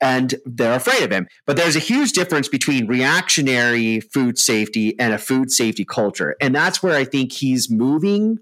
[0.00, 1.28] And they're afraid of him.
[1.46, 6.36] But there's a huge difference between reactionary food safety and a food safety culture.
[6.40, 8.38] And that's where I think he's moving.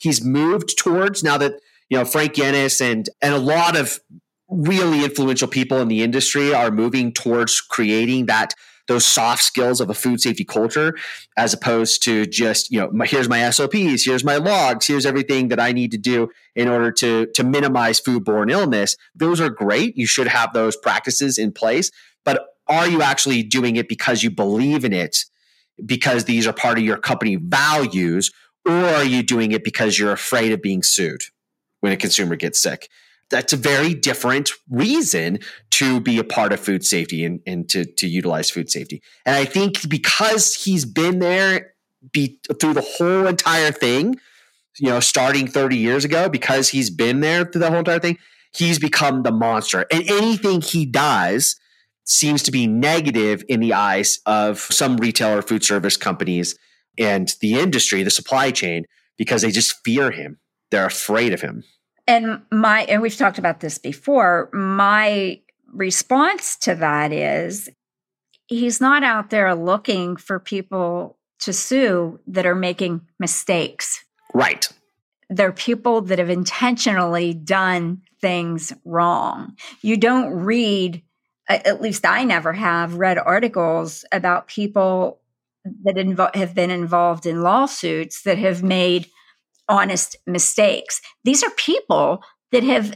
[0.00, 1.54] He's moved towards now that
[1.88, 4.00] you know Frank Yiannas and and a lot of
[4.48, 8.54] really influential people in the industry are moving towards creating that
[8.86, 10.94] those soft skills of a food safety culture
[11.36, 15.48] as opposed to just you know my, here's my SOPs here's my logs here's everything
[15.48, 18.96] that I need to do in order to to minimize foodborne illness.
[19.14, 19.96] Those are great.
[19.96, 21.90] You should have those practices in place.
[22.24, 25.24] But are you actually doing it because you believe in it
[25.84, 28.30] because these are part of your company values
[28.66, 31.22] or are you doing it because you're afraid of being sued
[31.80, 32.88] when a consumer gets sick.
[33.30, 35.38] That's a very different reason
[35.72, 39.02] to be a part of food safety and, and to, to utilize food safety.
[39.26, 41.74] And I think because he's been there
[42.12, 44.16] be, through the whole entire thing,
[44.78, 48.18] you know, starting 30 years ago, because he's been there through the whole entire thing,
[48.54, 49.86] he's become the monster.
[49.90, 51.56] And anything he does
[52.04, 56.56] seems to be negative in the eyes of some retailer food service companies
[56.98, 58.84] and the industry, the supply chain,
[59.16, 60.38] because they just fear him.
[60.70, 61.64] They're afraid of him.
[62.06, 64.50] And my and we've talked about this before.
[64.52, 65.40] My
[65.72, 67.70] response to that is
[68.46, 74.04] he's not out there looking for people to sue that are making mistakes.
[74.32, 74.68] Right.
[75.30, 79.56] They're people that have intentionally done things wrong.
[79.82, 81.02] You don't read,
[81.48, 85.20] at least I never have read articles about people
[85.84, 89.08] that invo- have been involved in lawsuits that have made
[89.68, 91.00] honest mistakes.
[91.24, 92.22] These are people
[92.52, 92.94] that have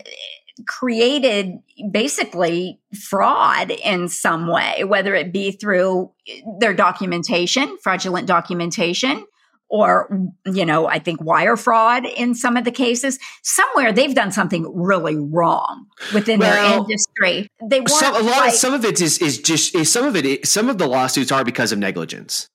[0.66, 1.58] created
[1.90, 9.24] basically fraud in some way, whether it be through eh, their documentation, fraudulent documentation,
[9.70, 10.08] or,
[10.46, 13.18] you know, I think wire fraud in some of the cases.
[13.42, 17.48] Somewhere they've done something really wrong within well, their industry.
[17.62, 20.16] They some, a lot like, of some of it is is just is some of
[20.16, 22.48] it some of the lawsuits are because of negligence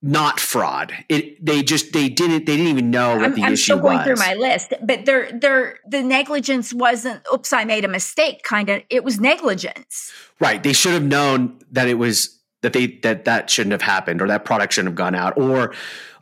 [0.00, 0.92] not fraud.
[1.08, 3.80] It they just they didn't they didn't even know what I'm, the I'm issue still
[3.80, 4.06] going was.
[4.06, 8.68] through my list, but there there the negligence wasn't oops I made a mistake kind
[8.68, 10.12] of it was negligence.
[10.40, 10.62] Right.
[10.62, 14.28] They should have known that it was that they that that shouldn't have happened or
[14.28, 15.74] that product shouldn't have gone out or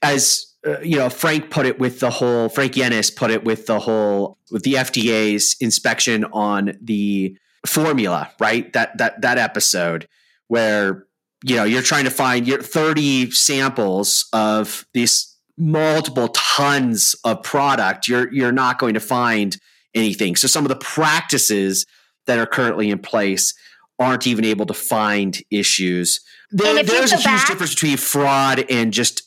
[0.02, 3.66] as uh, you know Frank put it with the whole Frank Yiannas put it with
[3.66, 7.36] the whole with the FDA's inspection on the
[7.66, 8.72] formula, right?
[8.72, 10.08] That that that episode
[10.48, 11.06] where
[11.44, 18.09] you know you're trying to find your 30 samples of these multiple tons of product
[18.09, 19.59] you're you're not going to find
[19.96, 20.37] anything.
[20.37, 21.87] So some of the practices
[22.27, 23.55] that are currently in place
[23.99, 26.20] aren't even able to find issues.
[26.51, 29.22] There, there's a huge back, difference between fraud and just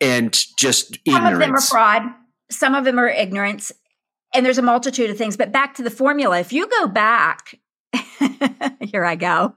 [0.00, 1.24] and just ignorance.
[1.24, 2.02] some of them are fraud
[2.50, 3.72] some of them are ignorance
[4.34, 5.36] and there's a multitude of things.
[5.36, 7.58] But back to the formula if you go back
[8.80, 9.54] here I go.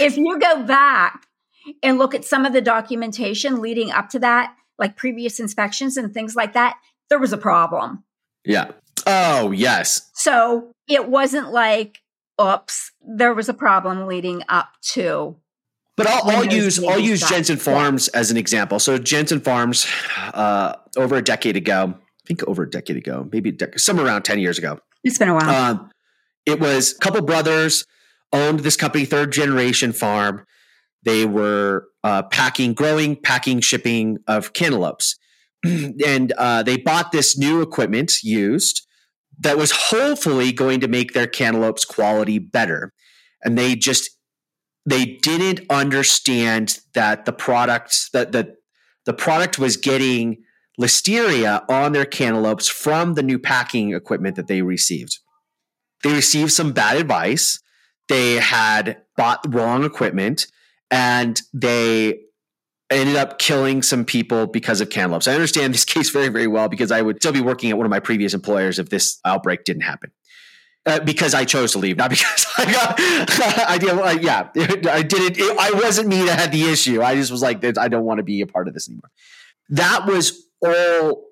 [0.00, 1.26] if you go back
[1.82, 6.12] and look at some of the documentation leading up to that, like previous inspections and
[6.12, 6.76] things like that,
[7.08, 8.04] there was a problem.
[8.44, 8.72] Yeah.
[9.06, 10.10] Oh, yes.
[10.14, 11.98] So it wasn't like,
[12.40, 15.36] oops, there was a problem leading up to.
[15.96, 18.20] But I'll, I'll use I'll use Jensen Farms yeah.
[18.20, 18.78] as an example.
[18.78, 19.86] So Jensen Farms,
[20.32, 24.22] uh, over a decade ago, I think over a decade ago, maybe de- somewhere around
[24.22, 24.78] ten years ago.
[25.04, 25.50] It's been a while.
[25.50, 25.90] Um,
[26.46, 27.84] it was a couple brothers
[28.32, 30.46] owned this company, third generation farm.
[31.02, 35.16] They were uh, packing, growing, packing, shipping of cantaloupes.
[35.64, 38.86] and uh, they bought this new equipment used
[39.38, 42.92] that was hopefully going to make their cantaloupes quality better.
[43.42, 44.10] And they just
[44.86, 48.56] they didn't understand that the product that the
[49.06, 50.42] the product was getting
[50.80, 55.18] listeria on their cantaloupes from the new packing equipment that they received.
[56.02, 57.60] They received some bad advice.
[58.08, 60.46] They had bought wrong equipment
[60.90, 62.20] and they
[62.90, 65.28] ended up killing some people because of cantaloupes.
[65.28, 67.86] I understand this case very, very well because I would still be working at one
[67.86, 70.10] of my previous employers if this outbreak didn't happen.
[70.86, 72.94] Uh, because I chose to leave, not because I got,
[73.68, 74.48] I did, uh, yeah,
[74.90, 77.02] I didn't, it, I wasn't me that had the issue.
[77.02, 79.10] I just was like, I don't want to be a part of this anymore.
[79.68, 81.29] That was all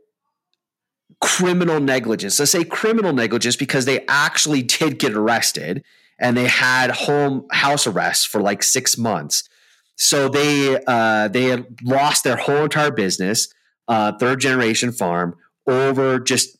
[1.20, 2.40] criminal negligence.
[2.40, 5.84] I say criminal negligence because they actually did get arrested
[6.18, 9.48] and they had home house arrest for like six months.
[9.96, 13.48] So they uh, they had lost their whole entire business,
[13.88, 16.56] uh, third generation farm, over just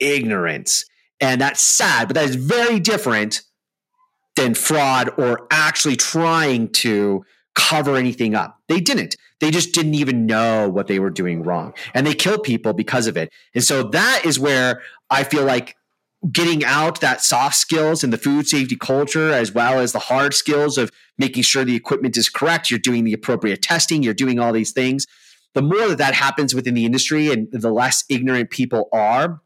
[0.00, 0.84] ignorance,
[1.20, 2.08] and that's sad.
[2.08, 3.42] But that is very different
[4.34, 8.58] than fraud or actually trying to cover anything up.
[8.68, 9.16] They didn't.
[9.42, 13.06] They just didn't even know what they were doing wrong, and they killed people because
[13.06, 13.30] of it.
[13.54, 15.76] And so that is where I feel like
[16.30, 20.32] getting out that soft skills and the food safety culture as well as the hard
[20.32, 24.38] skills of making sure the equipment is correct you're doing the appropriate testing you're doing
[24.38, 25.04] all these things
[25.54, 29.40] the more that that happens within the industry and the less ignorant people are.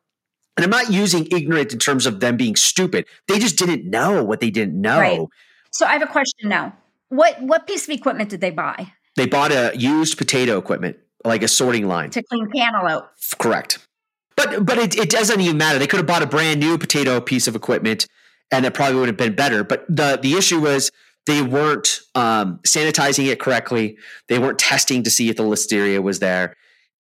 [0.57, 3.07] And i'm not using ignorant in terms of them being stupid.
[3.29, 4.99] They just didn't know what they didn't know.
[4.99, 5.21] Right.
[5.71, 6.75] so i have a question now.
[7.09, 11.43] What what piece of equipment did they buy they bought a used potato equipment like
[11.43, 13.87] a sorting line to clean cantaloupe correct
[14.37, 15.79] but but it, it doesn't even matter.
[15.79, 18.07] They could have bought a brand new potato piece of equipment,
[18.51, 19.65] and it probably would have been better.
[19.65, 20.93] But the the issue was
[21.25, 23.97] they weren't um, sanitizing it correctly.
[24.29, 26.55] They weren't testing to see if the listeria was there.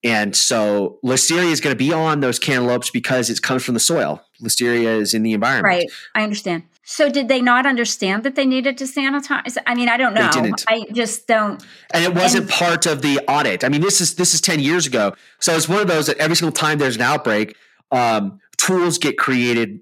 [0.03, 3.79] And so listeria is going to be on those cantaloupes because it comes from the
[3.79, 4.23] soil.
[4.41, 5.65] Listeria is in the environment.
[5.65, 5.91] Right.
[6.13, 6.63] I understand.
[6.88, 9.57] So did they not understand that they needed to sanitize?
[9.65, 10.29] I mean, I don't know.
[10.31, 10.63] They didn't.
[10.67, 11.65] I just don't.
[11.91, 13.63] And it wasn't and, part of the audit.
[13.63, 15.15] I mean, this is this is ten years ago.
[15.39, 17.55] So it's one of those that every single time there's an outbreak,
[17.91, 19.79] um, tools get created,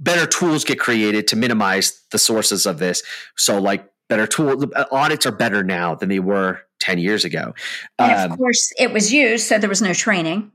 [0.00, 3.02] better tools get created to minimize the sources of this.
[3.36, 7.54] So like better tools, audits are better now than they were ten years ago.
[7.98, 10.50] And um, of course, it was used, so there was no training.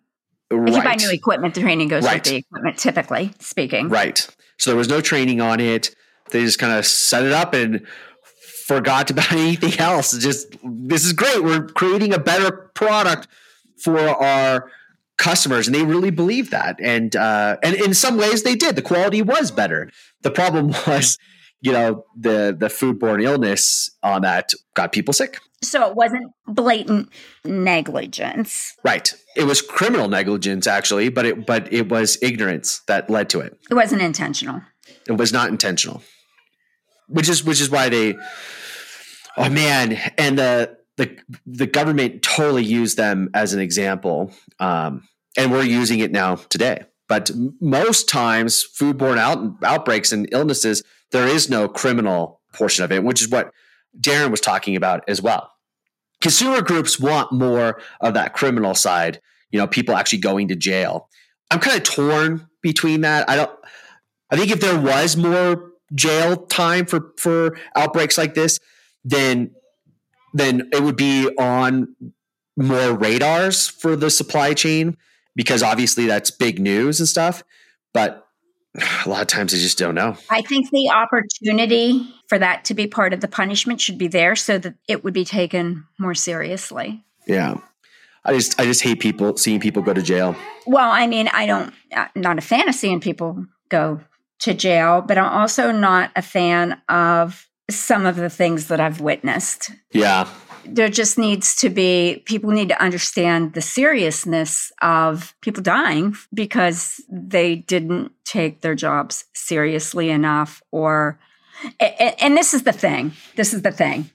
[0.49, 0.69] Right.
[0.69, 2.15] If you buy new equipment, the training goes right.
[2.15, 3.89] with the equipment, typically speaking.
[3.89, 4.28] Right.
[4.58, 5.95] So there was no training on it.
[6.32, 7.86] They just kind of set it up and
[8.66, 10.18] forgot about anything else.
[10.18, 11.43] Just this is great.
[11.43, 13.28] We're creating a better product
[13.82, 14.72] for our
[15.18, 16.80] customers, and they really believe that.
[16.82, 18.76] And uh, and in some ways, they did.
[18.76, 19.91] The quality was better.
[20.22, 21.18] The problem was,
[21.62, 25.39] you know, the the foodborne illness on that got people sick.
[25.64, 27.10] So it wasn't blatant
[27.43, 28.76] negligence.
[28.84, 29.14] Right.
[29.36, 33.58] It was criminal negligence actually, but it but it was ignorance that led to it.
[33.70, 34.62] It wasn't intentional.
[35.08, 36.03] It was not intentional.
[37.08, 38.16] Which is which is why they
[39.38, 44.34] Oh man, and the the the government totally used them as an example.
[44.60, 46.86] Um, and we're using it now today.
[47.08, 47.30] But
[47.62, 53.22] most times foodborne out, outbreaks and illnesses there is no criminal portion of it, which
[53.22, 53.51] is what
[53.99, 55.51] Darren was talking about as well.
[56.22, 61.10] Consumer groups want more of that criminal side, you know, people actually going to jail.
[61.51, 63.30] I'm kind of torn between that.
[63.30, 63.51] I don't
[64.30, 68.60] I think if there was more jail time for for outbreaks like this,
[69.03, 69.51] then
[70.34, 71.95] then it would be on
[72.58, 74.97] more radars for the supply chain
[75.36, 77.43] because obviously that's big news and stuff.
[77.93, 78.26] But
[79.05, 80.18] a lot of times I just don't know.
[80.30, 84.36] I think the opportunity for that to be part of the punishment should be there
[84.36, 87.03] so that it would be taken more seriously.
[87.26, 87.57] Yeah.
[88.26, 90.36] I just I just hate people seeing people go to jail.
[90.65, 94.01] Well, I mean, I don't I'm not a fan of seeing people go
[94.39, 98.99] to jail, but I'm also not a fan of some of the things that I've
[98.99, 99.72] witnessed.
[99.91, 100.28] Yeah
[100.70, 107.01] there just needs to be people need to understand the seriousness of people dying because
[107.09, 111.20] they didn't take their jobs seriously enough or
[111.80, 114.09] and this is the thing this is the thing.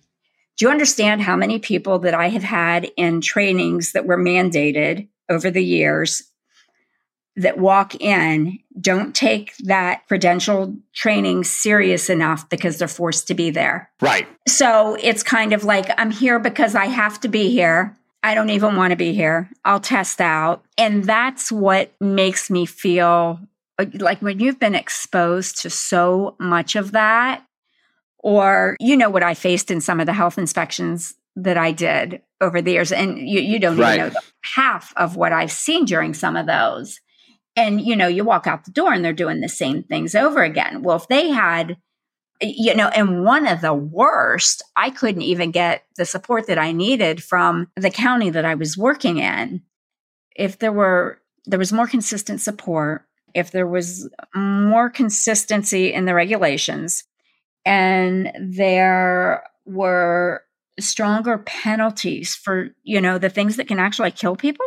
[0.58, 5.08] Do you understand how many people that i have had in trainings that were mandated
[5.28, 6.22] over the years
[7.36, 13.50] that walk in don't take that credential training serious enough because they're forced to be
[13.50, 13.90] there.
[14.00, 14.26] Right.
[14.48, 17.96] So it's kind of like, I'm here because I have to be here.
[18.22, 19.50] I don't even want to be here.
[19.64, 20.64] I'll test out.
[20.78, 23.40] And that's what makes me feel
[23.94, 27.44] like when you've been exposed to so much of that,
[28.18, 32.22] or you know what I faced in some of the health inspections that I did
[32.40, 33.98] over the years, and you, you don't right.
[33.98, 37.00] even know half of what I've seen during some of those
[37.56, 40.42] and you know you walk out the door and they're doing the same things over
[40.42, 40.82] again.
[40.82, 41.76] Well if they had
[42.40, 46.72] you know and one of the worst i couldn't even get the support that i
[46.72, 49.62] needed from the county that i was working in.
[50.34, 56.14] If there were there was more consistent support if there was more consistency in the
[56.14, 57.04] regulations
[57.64, 60.42] and there were
[60.80, 64.66] stronger penalties for you know the things that can actually kill people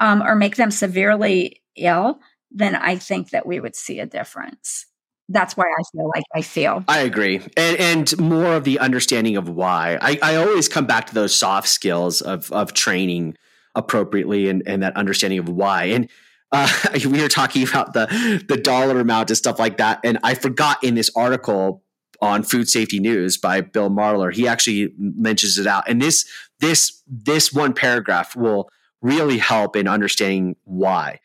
[0.00, 2.20] um, or make them severely ill,
[2.50, 4.86] then I think that we would see a difference.
[5.28, 6.84] That's why I feel like I feel.
[6.88, 7.40] I agree.
[7.56, 9.98] And, and more of the understanding of why.
[10.00, 13.36] I, I always come back to those soft skills of, of training
[13.74, 15.84] appropriately and, and that understanding of why.
[15.84, 16.08] And
[16.50, 16.68] uh,
[17.04, 20.00] we were talking about the, the dollar amount and stuff like that.
[20.02, 21.82] And I forgot in this article
[22.20, 25.88] on Food Safety News by Bill Marler, he actually mentions it out.
[25.88, 28.68] And this this this one paragraph will
[29.00, 31.20] really help in understanding why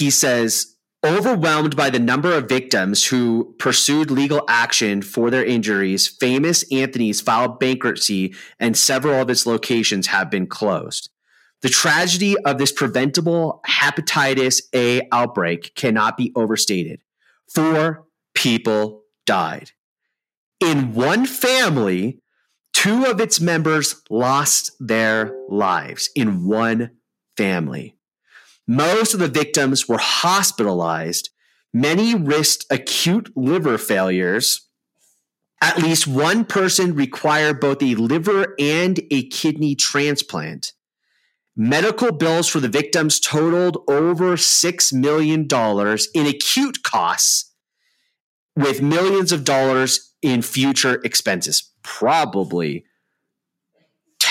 [0.00, 6.08] he says, overwhelmed by the number of victims who pursued legal action for their injuries,
[6.08, 11.10] Famous Anthony's filed bankruptcy and several of its locations have been closed.
[11.62, 17.00] The tragedy of this preventable hepatitis A outbreak cannot be overstated.
[17.52, 19.72] Four people died.
[20.60, 22.20] In one family,
[22.72, 26.92] two of its members lost their lives in one
[27.36, 27.96] family.
[28.70, 31.30] Most of the victims were hospitalized.
[31.74, 34.68] Many risked acute liver failures.
[35.60, 40.72] At least one person required both a liver and a kidney transplant.
[41.56, 45.48] Medical bills for the victims totaled over $6 million
[46.14, 47.52] in acute costs,
[48.54, 51.72] with millions of dollars in future expenses.
[51.82, 52.84] Probably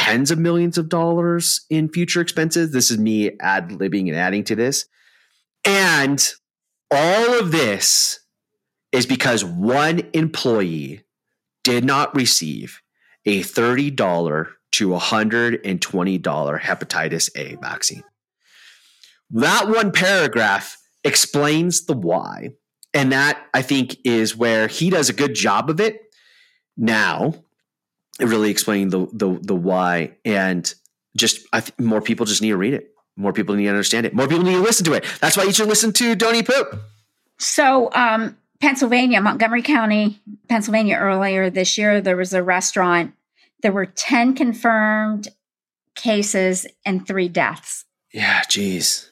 [0.10, 2.72] tens of millions of dollars in future expenses.
[2.72, 4.86] This is me ad libbing and adding to this.
[5.66, 6.28] And
[6.90, 8.20] all of this
[8.92, 11.04] is because one employee
[11.64, 12.82] did not receive
[13.26, 18.04] a $30 to $120 hepatitis A vaccine.
[19.30, 22.52] That one paragraph explains the why.
[22.96, 26.02] And that I think is where he does a good job of it.
[26.76, 27.36] Now,
[28.20, 30.74] really explaining the the the why and
[31.16, 32.92] just I th- more people just need to read it.
[33.16, 34.14] More people need to understand it.
[34.14, 35.06] More people need to listen to it.
[35.20, 36.80] That's why you should listen to Don't Eat Poop.
[37.38, 43.14] So, um, Pennsylvania, Montgomery County, Pennsylvania, earlier this year, there was a restaurant.
[43.62, 45.30] There were 10 confirmed
[45.96, 47.86] cases and three deaths.
[48.14, 49.12] Yeah, geez.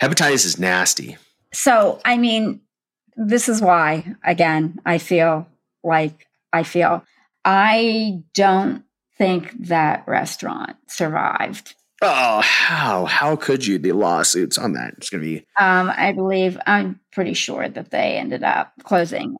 [0.00, 1.16] Hepatitis is nasty.
[1.52, 2.60] So, I mean,
[3.16, 5.46] this is why, again, I feel
[5.82, 7.04] like I feel
[7.44, 8.84] I don't
[9.16, 11.74] think that restaurant survived.
[12.02, 13.04] Oh, how?
[13.06, 13.78] How could you?
[13.78, 14.94] The lawsuits on that.
[14.98, 15.38] It's going to be.
[15.58, 19.36] Um, I believe, I'm pretty sure that they ended up closing.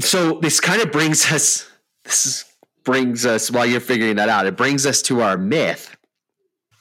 [0.00, 1.70] So this kind of brings us,
[2.04, 2.44] this is,
[2.84, 5.96] brings us, while you're figuring that out, it brings us to our myth.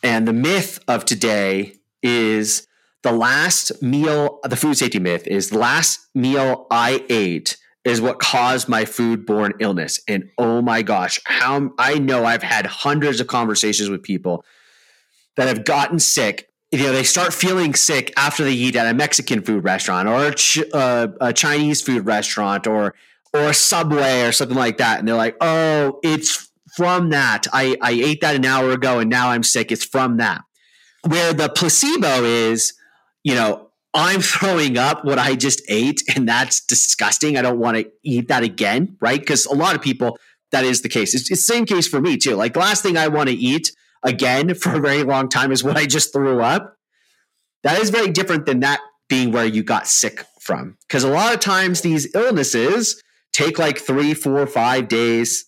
[0.01, 2.67] And the myth of today is
[3.03, 8.19] the last meal, the food safety myth is the last meal I ate is what
[8.19, 9.99] caused my foodborne illness.
[10.07, 14.45] And oh my gosh, how I know I've had hundreds of conversations with people
[15.35, 16.49] that have gotten sick.
[16.71, 20.27] You know, they start feeling sick after they eat at a Mexican food restaurant or
[20.27, 22.95] a, ch- uh, a Chinese food restaurant or
[23.33, 27.47] or a Subway or something like that, and they're like, "Oh, it's from that.
[27.51, 29.71] I I ate that an hour ago, and now I'm sick.
[29.71, 30.41] It's from that."
[31.07, 32.73] Where the placebo is,
[33.23, 37.37] you know, I'm throwing up what I just ate, and that's disgusting.
[37.37, 39.19] I don't want to eat that again, right?
[39.19, 40.17] Because a lot of people,
[40.51, 41.13] that is the case.
[41.13, 42.35] It's, the same case for me too.
[42.35, 43.71] Like the last thing I want to eat
[44.03, 46.77] again for a very long time is what I just threw up.
[47.63, 50.77] That is very different than that being where you got sick from.
[50.87, 55.45] Because a lot of times these illnesses take like three, four, five days,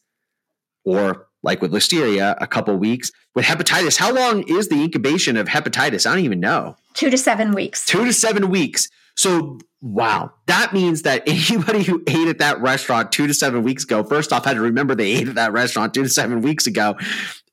[0.86, 3.12] or like with listeria, a couple weeks.
[3.36, 6.06] With hepatitis, how long is the incubation of hepatitis?
[6.06, 6.76] I don't even know.
[6.94, 7.86] Two to seven weeks.
[7.86, 8.90] Two to seven weeks.
[9.16, 13.84] So, wow, that means that anybody who ate at that restaurant two to seven weeks
[13.84, 16.68] ago, first off, had to remember they ate at that restaurant two to seven weeks
[16.68, 16.98] ago,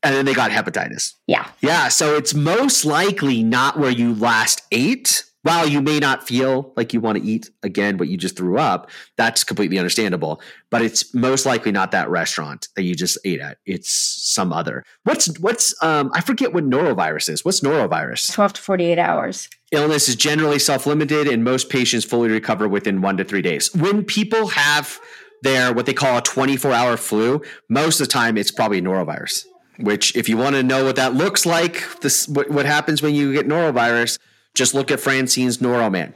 [0.03, 1.15] and then they got hepatitis.
[1.27, 1.47] Yeah.
[1.61, 1.89] Yeah.
[1.89, 5.25] So it's most likely not where you last ate.
[5.43, 8.59] While you may not feel like you want to eat again what you just threw
[8.59, 10.41] up, that's completely understandable.
[10.71, 13.59] But it's most likely not that restaurant that you just ate at.
[13.67, 14.85] It's some other.
[15.05, 17.45] What's what's um I forget what norovirus is.
[17.45, 18.33] What's norovirus?
[18.33, 19.49] 12 to 48 hours.
[19.73, 23.75] Illness is generally self-limited and most patients fully recover within 1 to 3 days.
[23.75, 25.01] When people have
[25.43, 29.47] their what they call a 24-hour flu, most of the time it's probably norovirus.
[29.79, 33.15] Which, if you want to know what that looks like, this what, what happens when
[33.15, 34.19] you get norovirus,
[34.55, 36.15] just look at Francine's Noroman.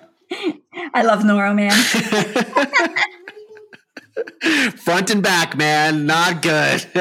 [0.95, 1.72] I love Noroman.
[4.78, 6.87] Front and back, man, not good.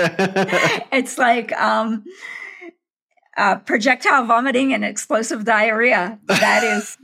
[0.91, 2.03] it's like um,
[3.37, 6.19] uh, projectile vomiting and explosive diarrhea.
[6.25, 6.97] That is.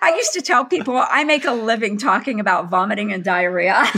[0.00, 3.84] I used to tell people I make a living talking about vomiting and diarrhea.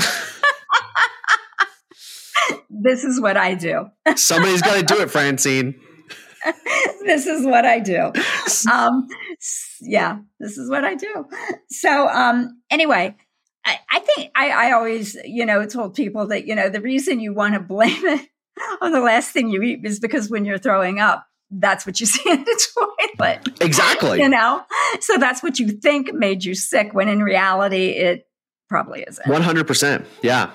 [2.71, 3.91] this is what I do.
[4.17, 5.81] Somebody's got to do it, Francine.
[7.05, 8.13] this is what I do.
[8.73, 9.07] Um,
[9.81, 11.27] yeah, this is what I do.
[11.69, 13.15] So, um, anyway,
[13.65, 17.21] I, I think I, I always, you know, told people that, you know, the reason
[17.21, 18.29] you want to blame it
[18.81, 22.07] on the last thing you eat is because when you're throwing up, that's what you
[22.07, 22.67] see in the
[23.19, 23.61] toilet.
[23.61, 24.21] Exactly.
[24.21, 24.63] You know,
[25.01, 28.27] so that's what you think made you sick when in reality it
[28.69, 29.27] probably isn't.
[29.27, 30.05] 100%.
[30.23, 30.51] Yeah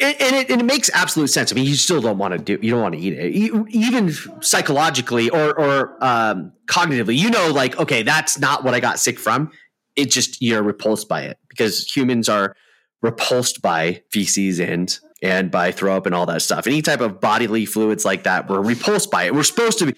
[0.00, 1.52] and, it, and it, makes absolute sense.
[1.52, 3.66] I mean, you still don't want to do, you don't want to eat it, you,
[3.70, 7.16] even psychologically or or um, cognitively.
[7.16, 9.50] You know, like okay, that's not what I got sick from.
[9.96, 12.56] It just you're repulsed by it because humans are
[13.02, 16.66] repulsed by feces and and by throw up and all that stuff.
[16.66, 19.34] Any type of bodily fluids like that, we're repulsed by it.
[19.34, 19.94] We're supposed to be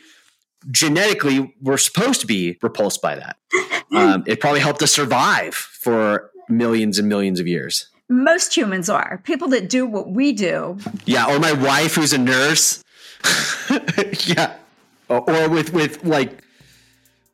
[0.70, 3.36] genetically, we're supposed to be repulsed by that.
[3.92, 9.20] Um, it probably helped us survive for millions and millions of years most humans are
[9.24, 10.78] people that do what we do.
[11.06, 12.82] Yeah, or my wife who's a nurse.
[14.26, 14.56] yeah,
[15.08, 16.42] or with with like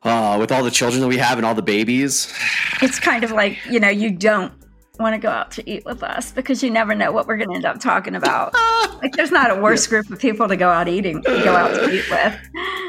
[0.03, 2.33] uh, with all the children that we have and all the babies.
[2.81, 4.53] It's kind of like you know you don't
[4.99, 7.49] want to go out to eat with us because you never know what we're going
[7.49, 8.53] to end up talking about.
[9.01, 11.89] like there's not a worse group of people to go out eating, go out to
[11.89, 12.35] eat with.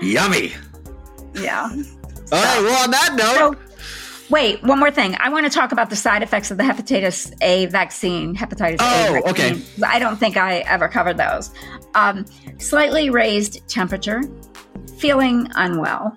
[0.02, 0.52] Yummy.
[1.34, 1.70] Yeah.
[1.72, 2.60] All so, right.
[2.62, 3.56] Well, on that note.
[3.58, 3.69] So,
[4.30, 5.16] Wait, one more thing.
[5.18, 8.34] I want to talk about the side effects of the hepatitis A vaccine.
[8.36, 9.22] Hepatitis oh, A.
[9.22, 9.60] Oh, okay.
[9.84, 11.50] I don't think I ever covered those.
[11.94, 12.24] Um,
[12.58, 14.22] slightly raised temperature,
[14.98, 16.16] feeling unwell,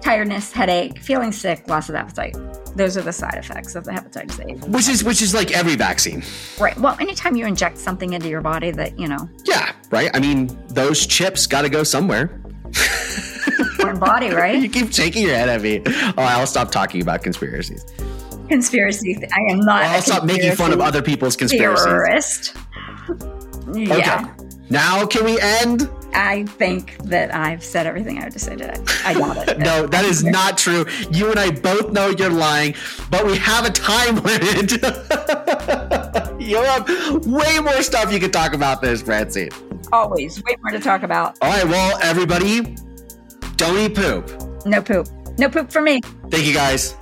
[0.00, 2.36] tiredness, headache, feeling sick, loss of appetite.
[2.74, 4.70] Those are the side effects of the hepatitis A.
[4.70, 6.22] Which is which is like every vaccine.
[6.58, 6.76] Right.
[6.78, 9.28] Well, anytime you inject something into your body that you know.
[9.44, 9.72] Yeah.
[9.90, 10.10] Right.
[10.14, 12.40] I mean, those chips got to go somewhere.
[13.82, 14.60] foreign body, right?
[14.60, 15.82] you keep shaking your head at me.
[15.86, 17.84] Oh, I'll stop talking about conspiracies.
[18.48, 19.16] Conspiracy.
[19.32, 19.82] I am not.
[19.84, 21.84] I'll stop making fun of other people's conspiracies.
[21.84, 22.56] Terrorist.
[23.74, 23.94] Yeah.
[23.96, 24.48] Okay.
[24.68, 25.88] Now can we end?
[26.14, 28.82] I think that I've said everything I had to say today.
[29.04, 29.58] I doubt it.
[29.58, 30.84] no, that is not true.
[31.10, 32.74] You and I both know you're lying,
[33.10, 34.72] but we have a time limit.
[36.40, 39.50] you have way more stuff you can talk about this, Francine.
[39.92, 40.42] Always.
[40.44, 41.38] Way more to talk about.
[41.40, 42.76] All right, well, everybody,
[43.62, 44.26] don't eat poop.
[44.66, 45.06] No poop.
[45.38, 46.00] No poop for me.
[46.30, 46.96] Thank you guys.